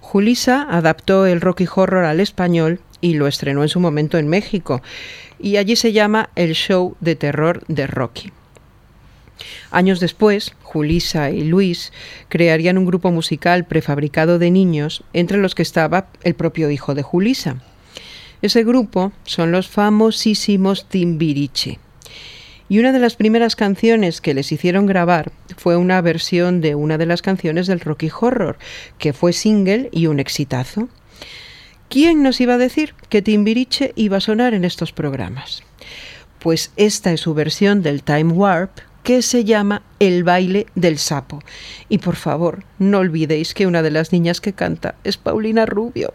Julisa 0.00 0.66
adaptó 0.70 1.26
el 1.26 1.40
Rocky 1.40 1.66
Horror 1.72 2.04
al 2.04 2.20
español 2.20 2.80
y 3.00 3.14
lo 3.14 3.26
estrenó 3.26 3.62
en 3.62 3.68
su 3.68 3.78
momento 3.78 4.16
en 4.16 4.28
México, 4.28 4.80
y 5.38 5.58
allí 5.58 5.76
se 5.76 5.92
llama 5.92 6.30
El 6.34 6.54
Show 6.54 6.96
de 7.00 7.14
Terror 7.14 7.62
de 7.68 7.86
Rocky. 7.86 8.32
Años 9.70 10.00
después, 10.00 10.54
Julisa 10.62 11.30
y 11.30 11.44
Luis 11.44 11.92
crearían 12.28 12.78
un 12.78 12.86
grupo 12.86 13.10
musical 13.10 13.64
prefabricado 13.64 14.38
de 14.38 14.50
niños, 14.50 15.04
entre 15.12 15.38
los 15.38 15.54
que 15.54 15.62
estaba 15.62 16.08
el 16.22 16.34
propio 16.34 16.70
hijo 16.70 16.94
de 16.94 17.02
Julisa. 17.02 17.56
Ese 18.42 18.62
grupo 18.64 19.12
son 19.24 19.52
los 19.52 19.68
famosísimos 19.68 20.88
Timbiriche. 20.88 21.78
Y 22.68 22.78
una 22.78 22.92
de 22.92 22.98
las 22.98 23.16
primeras 23.16 23.56
canciones 23.56 24.20
que 24.20 24.34
les 24.34 24.50
hicieron 24.50 24.86
grabar 24.86 25.32
fue 25.56 25.76
una 25.76 26.00
versión 26.00 26.60
de 26.60 26.74
una 26.74 26.98
de 26.98 27.06
las 27.06 27.22
canciones 27.22 27.66
del 27.66 27.80
Rocky 27.80 28.10
Horror, 28.18 28.58
que 28.98 29.12
fue 29.12 29.32
single 29.32 29.90
y 29.92 30.06
un 30.06 30.18
exitazo. 30.18 30.88
¿Quién 31.88 32.22
nos 32.22 32.40
iba 32.40 32.54
a 32.54 32.58
decir 32.58 32.94
que 33.08 33.22
Timbiriche 33.22 33.92
iba 33.96 34.16
a 34.16 34.20
sonar 34.20 34.54
en 34.54 34.64
estos 34.64 34.92
programas? 34.92 35.62
Pues 36.38 36.72
esta 36.76 37.12
es 37.12 37.20
su 37.20 37.34
versión 37.34 37.82
del 37.82 38.02
Time 38.02 38.32
Warp, 38.32 38.78
que 39.04 39.22
se 39.22 39.44
llama 39.44 39.82
El 40.00 40.24
baile 40.24 40.66
del 40.74 40.98
sapo. 40.98 41.40
Y 41.88 41.98
por 41.98 42.16
favor, 42.16 42.64
no 42.78 42.98
olvidéis 42.98 43.54
que 43.54 43.68
una 43.68 43.82
de 43.82 43.90
las 43.92 44.12
niñas 44.12 44.40
que 44.40 44.54
canta 44.54 44.96
es 45.04 45.18
Paulina 45.18 45.66
Rubio. 45.66 46.14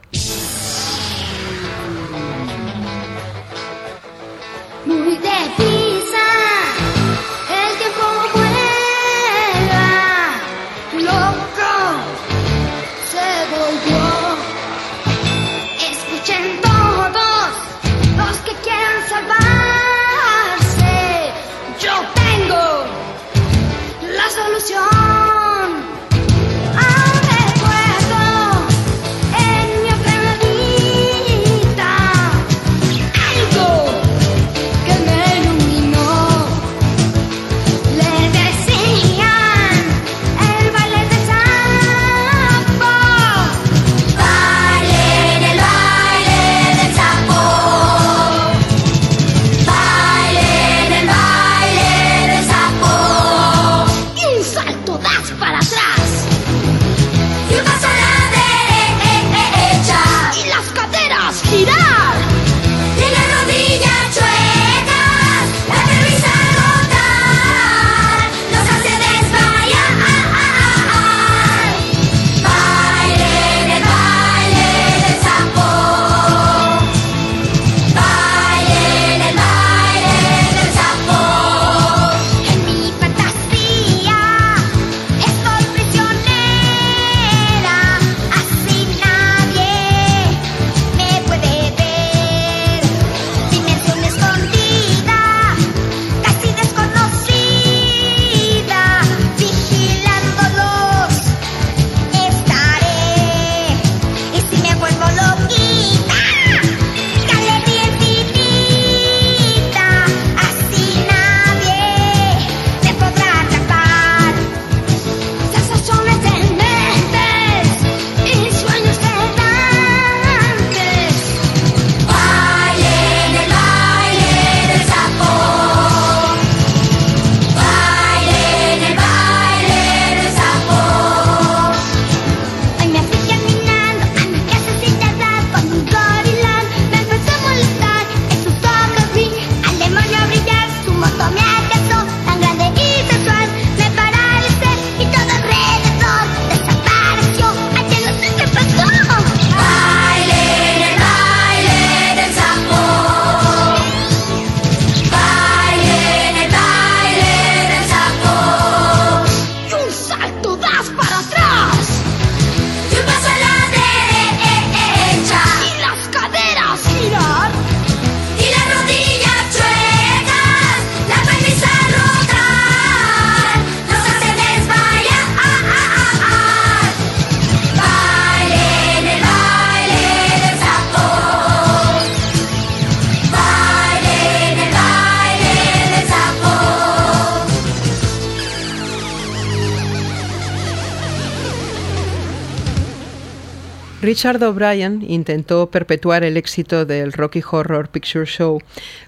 Richard 194.19 194.43
O'Brien 194.43 195.01
intentó 195.07 195.71
perpetuar 195.71 196.25
el 196.25 196.35
éxito 196.35 196.85
del 196.85 197.13
Rocky 197.13 197.41
Horror 197.49 197.87
Picture 197.87 198.25
Show 198.25 198.61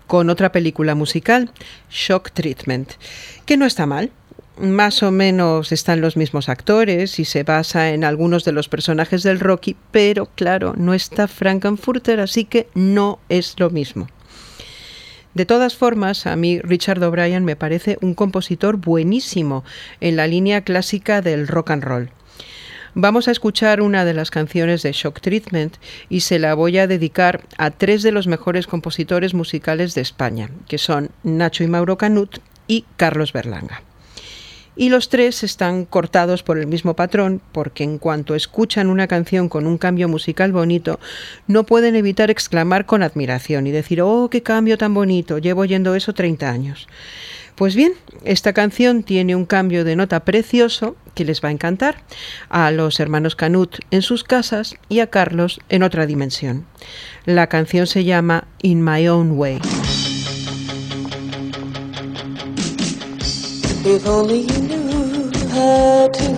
con 0.07 0.30
otra 0.30 0.53
película 0.53 0.95
musical, 0.95 1.51
Shock 1.89 2.32
Treatment, 2.32 2.93
que 3.45 3.57
no 3.57 3.66
está 3.66 3.86
mal. 3.86 4.12
Más 4.57 5.03
o 5.03 5.12
menos 5.12 5.74
están 5.74 5.99
los 5.99 6.16
mismos 6.16 6.47
actores 6.47 7.20
y 7.20 7.26
se 7.26 7.43
basa 7.43 7.89
en 7.89 8.05
algunos 8.05 8.45
de 8.45 8.53
los 8.53 8.70
personajes 8.70 9.22
del 9.24 9.41
Rocky, 9.41 9.76
pero 9.91 10.28
claro, 10.28 10.76
no 10.78 10.93
está 10.93 11.28
Frankenfurter, 11.28 12.22
así 12.22 12.45
que 12.45 12.70
no 12.74 13.20
es 13.28 13.59
lo 13.59 13.70
mismo. 13.70 14.07
De 15.34 15.45
todas 15.45 15.76
formas, 15.76 16.26
a 16.26 16.38
mí 16.38 16.62
Richard 16.62 17.03
O'Brien 17.03 17.43
me 17.43 17.57
parece 17.57 17.97
un 17.99 18.14
compositor 18.14 18.78
buenísimo 18.78 19.66
en 19.99 20.16
la 20.16 20.28
línea 20.28 20.62
clásica 20.62 21.22
del 21.22 21.49
rock 21.49 21.72
and 21.72 21.84
roll. 21.84 22.12
Vamos 22.94 23.30
a 23.30 23.32
escuchar 23.32 23.82
una 23.82 24.04
de 24.04 24.14
las 24.14 24.32
canciones 24.32 24.84
de 24.84 24.92
Shock 24.92 25.22
Treatment 25.22 25.78
y 26.10 26.22
se 26.22 26.39
la 26.39 26.56
voy 26.56 26.78
a 26.78 26.88
dedicar 26.88 27.42
a 27.58 27.72
tres 27.72 28.04
de 28.04 28.12
los 28.12 28.28
mejores 28.28 28.68
compositores 28.68 29.34
musicales 29.34 29.96
de 29.96 30.02
España, 30.02 30.50
que 30.68 30.78
son 30.78 31.10
Nacho 31.24 31.64
y 31.64 31.68
Mauro 31.68 31.98
Canut 31.98 32.39
y 32.68 32.84
Carlos 32.98 33.32
Berlanga. 33.32 33.82
Y 34.76 34.89
los 34.89 35.08
tres 35.08 35.44
están 35.44 35.86
cortados 35.86 36.44
por 36.44 36.58
el 36.58 36.68
mismo 36.68 36.94
patrón 36.94 37.42
porque 37.54 37.86
en 37.86 37.98
cuanto 37.98 38.36
escuchan 38.36 38.88
una 38.88 39.08
canción 39.08 39.48
con 39.48 39.68
un 39.68 39.78
cambio 39.78 40.10
musical 40.10 40.52
bonito, 40.52 41.00
no 41.48 41.66
pueden 41.66 41.96
evitar 41.96 42.30
exclamar 42.30 42.86
con 42.86 43.04
admiración 43.04 43.68
y 43.68 43.72
decir, 43.72 44.02
oh, 44.02 44.30
qué 44.30 44.44
cambio 44.44 44.78
tan 44.78 44.94
bonito, 44.94 45.38
llevo 45.38 45.62
oyendo 45.62 45.96
eso 45.96 46.14
30 46.14 46.50
años. 46.50 46.88
Pues 47.62 47.76
bien, 47.76 47.93
esta 48.24 48.53
canción 48.53 49.03
tiene 49.03 49.36
un 49.36 49.45
cambio 49.45 49.84
de 49.84 49.95
nota 49.95 50.22
precioso 50.22 50.95
que 51.14 51.26
les 51.26 51.43
va 51.43 51.49
a 51.49 51.51
encantar 51.51 52.03
a 52.49 52.72
los 52.72 52.99
hermanos 52.99 53.36
Canut 53.36 53.76
en 53.91 54.01
sus 54.01 54.24
casas 54.24 54.78
y 54.89 54.99
a 54.99 55.12
Carlos 55.12 55.59
en 55.70 55.84
otra 55.84 56.07
dimensión. 56.07 56.66
La 57.24 57.45
canción 57.49 57.86
se 57.86 58.03
llama 58.03 58.47
In 58.64 58.84
My 58.84 59.07
Own 59.07 59.38
Way. 59.38 59.59
If 63.86 64.07
only 64.07 64.47
you 64.47 64.62
knew 64.62 65.30
how 65.53 66.09
to 66.09 66.32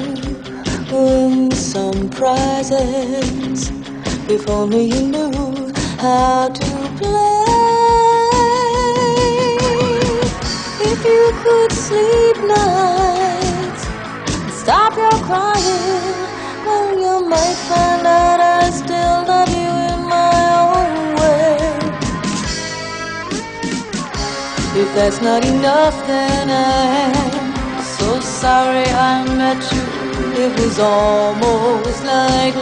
win 0.91 1.49
some 1.53 2.09
prizes. 2.09 3.71
If 4.27 4.49
only 4.49 4.89
you 4.89 5.07
knew 5.07 5.71
how 6.01 6.49
to 6.49 6.65
play. 6.99 7.32
You 11.05 11.31
could 11.43 11.71
sleep 11.71 12.37
nights 12.47 13.83
stop 14.63 14.95
your 14.95 15.17
crying, 15.27 16.15
well, 16.65 16.89
you 16.97 17.27
might 17.27 17.57
find 17.69 18.07
out 18.07 18.39
I 18.39 18.69
still 18.69 19.19
love 19.31 19.49
you 19.49 19.73
in 19.91 19.99
my 20.15 20.31
own 20.77 21.15
way. 21.19 21.57
If 24.81 24.89
that's 24.95 25.21
not 25.21 25.43
enough, 25.45 25.95
then 26.07 26.49
I'm 26.49 27.83
so 27.83 28.21
sorry 28.21 28.87
I 29.11 29.25
met 29.41 29.61
you. 29.73 29.85
It 30.45 30.51
was 30.59 30.79
almost 30.79 32.03
like 32.05 32.55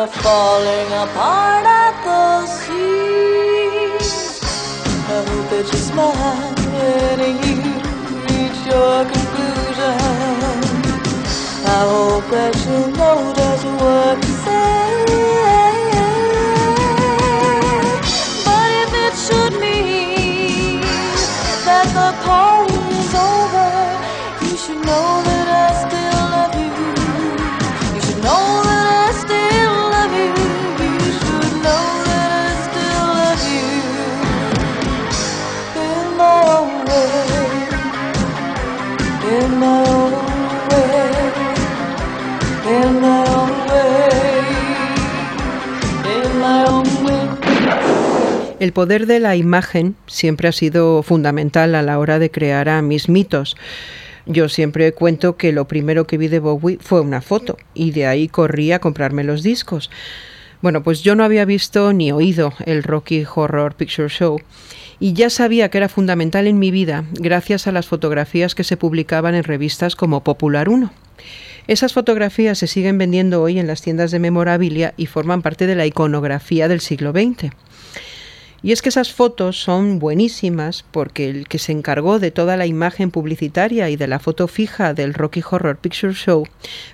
you're 0.00 0.08
falling 0.08 0.90
apart 1.04 1.66
at 1.66 1.94
the 2.06 2.46
seams. 2.46 4.08
I 5.12 5.18
hope 5.28 5.46
that 5.52 5.66
you 5.70 5.80
smile 5.90 6.54
when 6.74 7.20
you 7.44 7.56
reach 8.28 8.60
your 8.72 8.96
conclusion. 9.12 9.96
I 11.66 11.80
hope 11.90 12.09
El 48.70 48.74
poder 48.74 49.08
de 49.08 49.18
la 49.18 49.34
imagen 49.34 49.96
siempre 50.06 50.46
ha 50.46 50.52
sido 50.52 51.02
fundamental 51.02 51.74
a 51.74 51.82
la 51.82 51.98
hora 51.98 52.20
de 52.20 52.30
crear 52.30 52.68
a 52.68 52.82
mis 52.82 53.08
mitos. 53.08 53.56
Yo 54.26 54.48
siempre 54.48 54.92
cuento 54.92 55.36
que 55.36 55.50
lo 55.50 55.66
primero 55.66 56.06
que 56.06 56.18
vi 56.18 56.28
de 56.28 56.38
Bowie 56.38 56.78
fue 56.80 57.00
una 57.00 57.20
foto 57.20 57.56
y 57.74 57.90
de 57.90 58.06
ahí 58.06 58.28
corrí 58.28 58.70
a 58.70 58.78
comprarme 58.78 59.24
los 59.24 59.42
discos. 59.42 59.90
Bueno, 60.62 60.84
pues 60.84 61.02
yo 61.02 61.16
no 61.16 61.24
había 61.24 61.44
visto 61.44 61.92
ni 61.92 62.12
oído 62.12 62.52
el 62.64 62.84
Rocky 62.84 63.26
Horror 63.34 63.74
Picture 63.74 64.08
Show 64.08 64.40
y 65.00 65.14
ya 65.14 65.30
sabía 65.30 65.68
que 65.68 65.78
era 65.78 65.88
fundamental 65.88 66.46
en 66.46 66.60
mi 66.60 66.70
vida 66.70 67.06
gracias 67.14 67.66
a 67.66 67.72
las 67.72 67.88
fotografías 67.88 68.54
que 68.54 68.62
se 68.62 68.76
publicaban 68.76 69.34
en 69.34 69.42
revistas 69.42 69.96
como 69.96 70.22
Popular 70.22 70.68
1. 70.68 70.92
Esas 71.66 71.92
fotografías 71.92 72.58
se 72.58 72.68
siguen 72.68 72.98
vendiendo 72.98 73.42
hoy 73.42 73.58
en 73.58 73.66
las 73.66 73.82
tiendas 73.82 74.12
de 74.12 74.20
memorabilia 74.20 74.94
y 74.96 75.06
forman 75.06 75.42
parte 75.42 75.66
de 75.66 75.74
la 75.74 75.86
iconografía 75.86 76.68
del 76.68 76.80
siglo 76.80 77.10
XX. 77.10 77.50
Y 78.62 78.72
es 78.72 78.82
que 78.82 78.90
esas 78.90 79.12
fotos 79.12 79.62
son 79.62 79.98
buenísimas 79.98 80.84
porque 80.90 81.30
el 81.30 81.48
que 81.48 81.58
se 81.58 81.72
encargó 81.72 82.18
de 82.18 82.30
toda 82.30 82.58
la 82.58 82.66
imagen 82.66 83.10
publicitaria 83.10 83.88
y 83.88 83.96
de 83.96 84.06
la 84.06 84.18
foto 84.18 84.48
fija 84.48 84.92
del 84.92 85.14
Rocky 85.14 85.42
Horror 85.48 85.78
Picture 85.78 86.12
Show 86.12 86.46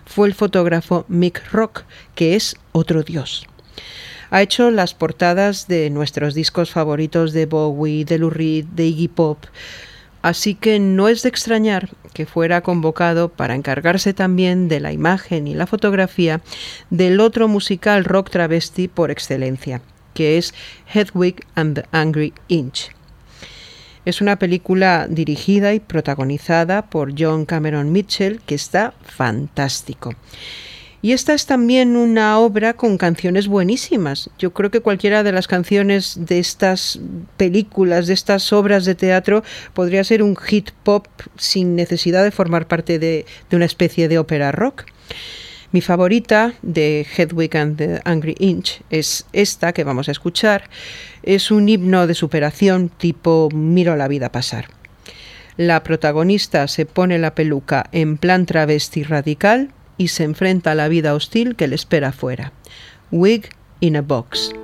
fue 0.04 0.28
el 0.28 0.34
fotógrafo 0.34 1.04
Mick 1.08 1.42
Rock, 1.50 1.82
que 2.14 2.36
es 2.36 2.56
otro 2.72 3.02
dios. 3.02 3.46
Ha 4.30 4.42
hecho 4.42 4.70
las 4.70 4.94
portadas 4.94 5.66
de 5.66 5.90
nuestros 5.90 6.34
discos 6.34 6.70
favoritos 6.70 7.32
de 7.32 7.46
Bowie, 7.46 8.04
de 8.04 8.18
Lou 8.18 8.30
Reed, 8.30 8.66
de 8.66 8.86
Iggy 8.86 9.08
Pop, 9.08 9.44
así 10.22 10.54
que 10.54 10.78
no 10.78 11.08
es 11.08 11.22
de 11.22 11.28
extrañar 11.28 11.90
que 12.12 12.26
fuera 12.26 12.60
convocado 12.60 13.28
para 13.28 13.54
encargarse 13.54 14.14
también 14.14 14.68
de 14.68 14.80
la 14.80 14.92
imagen 14.92 15.46
y 15.46 15.54
la 15.54 15.66
fotografía 15.66 16.40
del 16.90 17.20
otro 17.20 17.46
musical 17.46 18.04
rock 18.04 18.30
travesti 18.30 18.88
por 18.88 19.10
excelencia, 19.10 19.80
que 20.16 20.38
es 20.38 20.54
Hedwig 20.92 21.44
and 21.54 21.76
the 21.76 21.84
Angry 21.92 22.32
Inch. 22.48 22.90
Es 24.06 24.20
una 24.20 24.38
película 24.38 25.06
dirigida 25.08 25.74
y 25.74 25.80
protagonizada 25.80 26.82
por 26.82 27.12
John 27.16 27.44
Cameron 27.44 27.92
Mitchell 27.92 28.40
que 28.46 28.54
está 28.54 28.94
fantástico. 29.04 30.14
Y 31.02 31.12
esta 31.12 31.34
es 31.34 31.46
también 31.46 31.96
una 31.96 32.38
obra 32.38 32.72
con 32.74 32.98
canciones 32.98 33.46
buenísimas. 33.46 34.30
Yo 34.38 34.52
creo 34.52 34.70
que 34.70 34.80
cualquiera 34.80 35.22
de 35.22 35.32
las 35.32 35.46
canciones 35.46 36.16
de 36.20 36.38
estas 36.38 36.98
películas, 37.36 38.06
de 38.06 38.14
estas 38.14 38.52
obras 38.52 38.84
de 38.86 38.94
teatro, 38.94 39.44
podría 39.74 40.02
ser 40.04 40.22
un 40.22 40.36
hit 40.36 40.70
pop 40.82 41.06
sin 41.36 41.76
necesidad 41.76 42.24
de 42.24 42.30
formar 42.30 42.66
parte 42.66 42.98
de, 42.98 43.26
de 43.50 43.56
una 43.56 43.66
especie 43.66 44.08
de 44.08 44.18
ópera 44.18 44.50
rock. 44.52 44.86
Mi 45.76 45.82
favorita 45.82 46.54
de 46.62 47.06
Hedwig 47.18 47.54
and 47.54 47.76
the 47.76 48.00
Angry 48.06 48.34
Inch 48.38 48.80
es 48.88 49.26
esta 49.34 49.74
que 49.74 49.84
vamos 49.84 50.08
a 50.08 50.12
escuchar. 50.12 50.70
Es 51.22 51.50
un 51.50 51.68
himno 51.68 52.06
de 52.06 52.14
superación 52.14 52.88
tipo 52.88 53.50
miro 53.52 53.94
la 53.94 54.08
vida 54.08 54.32
pasar. 54.32 54.70
La 55.58 55.82
protagonista 55.82 56.66
se 56.66 56.86
pone 56.86 57.18
la 57.18 57.34
peluca 57.34 57.90
en 57.92 58.16
plan 58.16 58.46
travesti 58.46 59.02
radical 59.02 59.68
y 59.98 60.08
se 60.08 60.24
enfrenta 60.24 60.70
a 60.70 60.76
la 60.76 60.88
vida 60.88 61.12
hostil 61.12 61.56
que 61.56 61.68
le 61.68 61.74
espera 61.74 62.08
afuera. 62.08 62.52
Wig 63.10 63.50
in 63.80 63.96
a 63.96 64.00
box. 64.00 64.54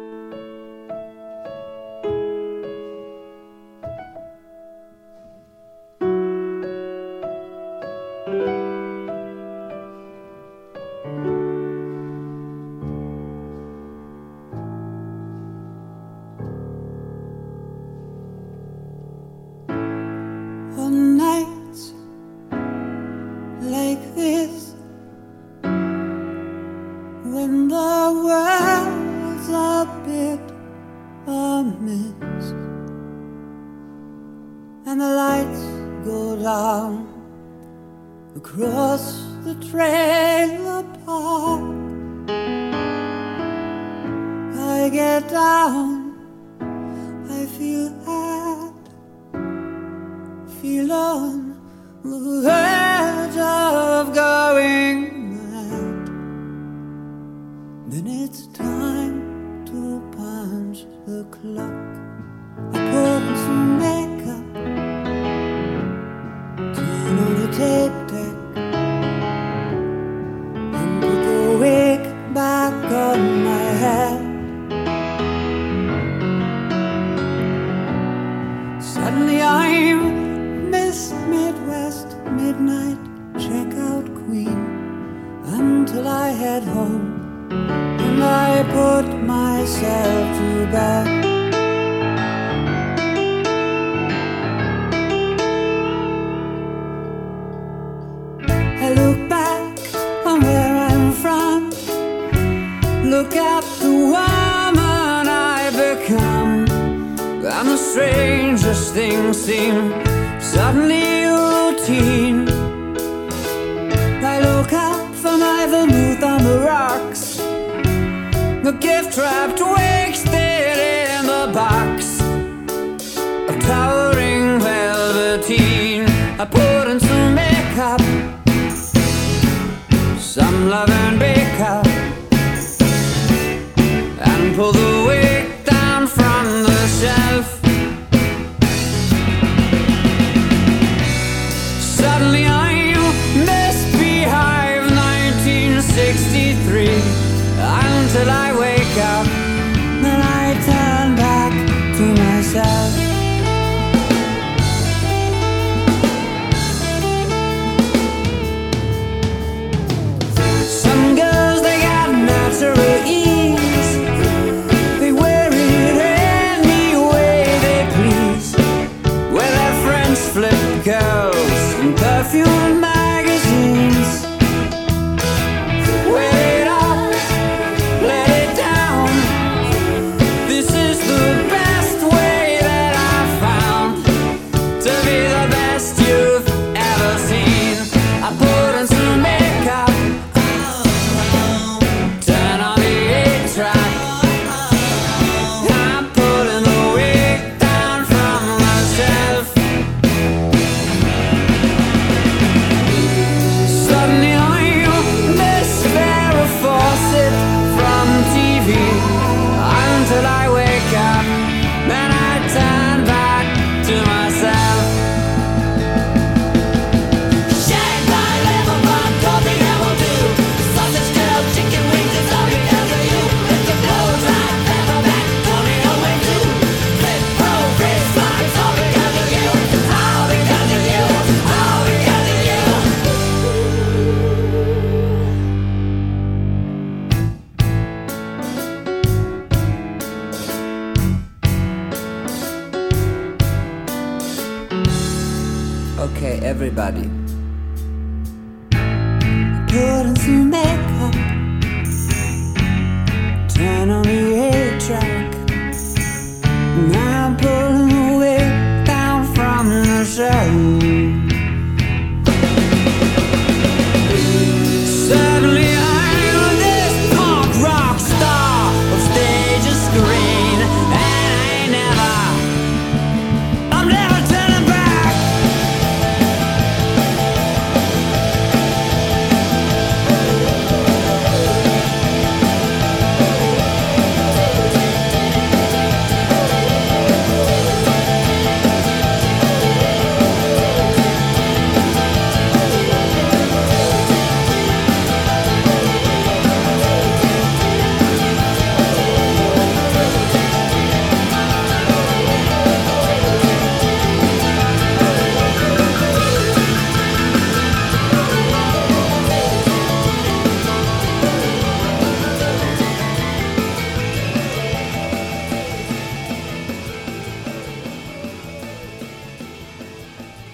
across 38.52 39.22
the 39.44 39.54
trailer 39.70 40.84
park. 41.06 41.62
I 44.58 44.90
get 44.92 45.28
down 45.30 46.01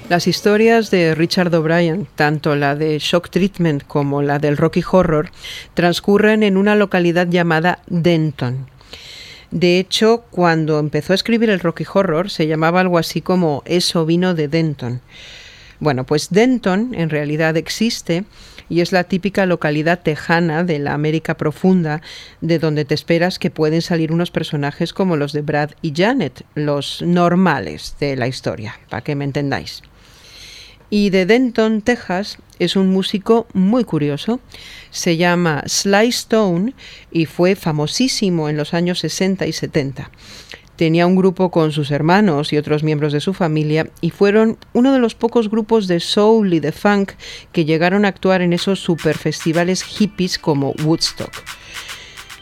Las 0.08 0.26
historias 0.26 0.90
de 0.90 1.14
Richard 1.14 1.54
O'Brien, 1.54 2.08
tanto 2.14 2.56
la 2.56 2.74
de 2.74 2.98
Shock 2.98 3.28
Treatment 3.28 3.86
como 3.86 4.22
la 4.22 4.38
del 4.38 4.56
Rocky 4.56 4.82
Horror, 4.90 5.30
transcurren 5.74 6.42
en 6.42 6.56
una 6.56 6.74
localidad 6.76 7.28
llamada 7.28 7.80
Denton. 7.88 8.70
De 9.50 9.78
hecho, 9.78 10.24
cuando 10.30 10.78
empezó 10.78 11.12
a 11.12 11.14
escribir 11.14 11.50
el 11.50 11.60
Rocky 11.60 11.84
Horror, 11.92 12.30
se 12.30 12.46
llamaba 12.46 12.80
algo 12.80 12.96
así 12.96 13.20
como 13.20 13.62
Eso 13.66 14.06
vino 14.06 14.32
de 14.32 14.48
Denton. 14.48 15.02
Bueno, 15.78 16.04
pues 16.04 16.30
Denton 16.30 16.94
en 16.94 17.10
realidad 17.10 17.58
existe 17.58 18.24
y 18.70 18.80
es 18.80 18.92
la 18.92 19.04
típica 19.04 19.44
localidad 19.44 20.00
tejana 20.00 20.64
de 20.64 20.78
la 20.78 20.94
América 20.94 21.36
profunda, 21.36 22.00
de 22.40 22.58
donde 22.58 22.86
te 22.86 22.94
esperas 22.94 23.38
que 23.38 23.50
pueden 23.50 23.82
salir 23.82 24.10
unos 24.10 24.30
personajes 24.30 24.94
como 24.94 25.16
los 25.16 25.34
de 25.34 25.42
Brad 25.42 25.72
y 25.82 25.92
Janet, 25.94 26.46
los 26.54 27.02
normales 27.02 27.94
de 28.00 28.16
la 28.16 28.26
historia, 28.26 28.78
para 28.88 29.04
que 29.04 29.14
me 29.14 29.24
entendáis. 29.24 29.82
Y 30.90 31.10
de 31.10 31.26
Denton, 31.26 31.82
Texas, 31.82 32.38
es 32.58 32.76
un 32.76 32.88
músico 32.88 33.46
muy 33.52 33.84
curioso. 33.84 34.40
Se 34.90 35.16
llama 35.16 35.62
Sly 35.66 36.08
Stone 36.08 36.74
y 37.10 37.26
fue 37.26 37.56
famosísimo 37.56 38.48
en 38.48 38.56
los 38.56 38.74
años 38.74 39.00
60 39.00 39.46
y 39.46 39.52
70 39.52 40.10
tenía 40.78 41.08
un 41.08 41.16
grupo 41.16 41.50
con 41.50 41.72
sus 41.72 41.90
hermanos 41.90 42.52
y 42.52 42.56
otros 42.56 42.84
miembros 42.84 43.12
de 43.12 43.20
su 43.20 43.34
familia 43.34 43.90
y 44.00 44.10
fueron 44.10 44.58
uno 44.72 44.92
de 44.92 45.00
los 45.00 45.16
pocos 45.16 45.50
grupos 45.50 45.88
de 45.88 45.98
soul 45.98 46.54
y 46.54 46.60
de 46.60 46.70
funk 46.70 47.14
que 47.50 47.64
llegaron 47.64 48.04
a 48.04 48.08
actuar 48.08 48.42
en 48.42 48.52
esos 48.52 48.78
super 48.78 49.18
festivales 49.18 49.82
hippies 49.82 50.38
como 50.38 50.74
Woodstock. 50.84 51.32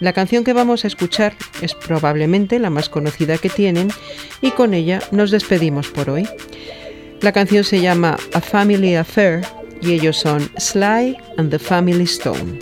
La 0.01 0.13
canción 0.13 0.45
que 0.45 0.53
vamos 0.53 0.85
a 0.85 0.89
escuchar 0.89 1.35
es 1.63 1.75
probablemente 1.75 2.59
la 2.59 2.69
más 2.69 2.91
conocida 2.91 3.39
que 3.39 3.49
tienen 3.49 3.89
y 4.43 4.51
con 4.51 4.75
ella 4.75 5.01
nos 5.13 5.31
despedimos 5.31 5.89
por 5.89 6.11
hoy. 6.11 6.29
La 7.23 7.33
canción 7.33 7.65
se 7.65 7.81
llama 7.81 8.17
A 8.35 8.41
Family 8.41 8.95
Affair 8.95 9.43
y 9.83 9.93
ellos 9.93 10.17
son 10.17 10.49
Sly 10.59 11.17
and 11.39 11.51
the 11.51 11.59
Family 11.59 12.05
Stone. 12.05 12.59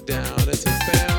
Down. 0.00 0.48
It's 0.48 0.64
a 0.64 0.70
family 0.70 1.11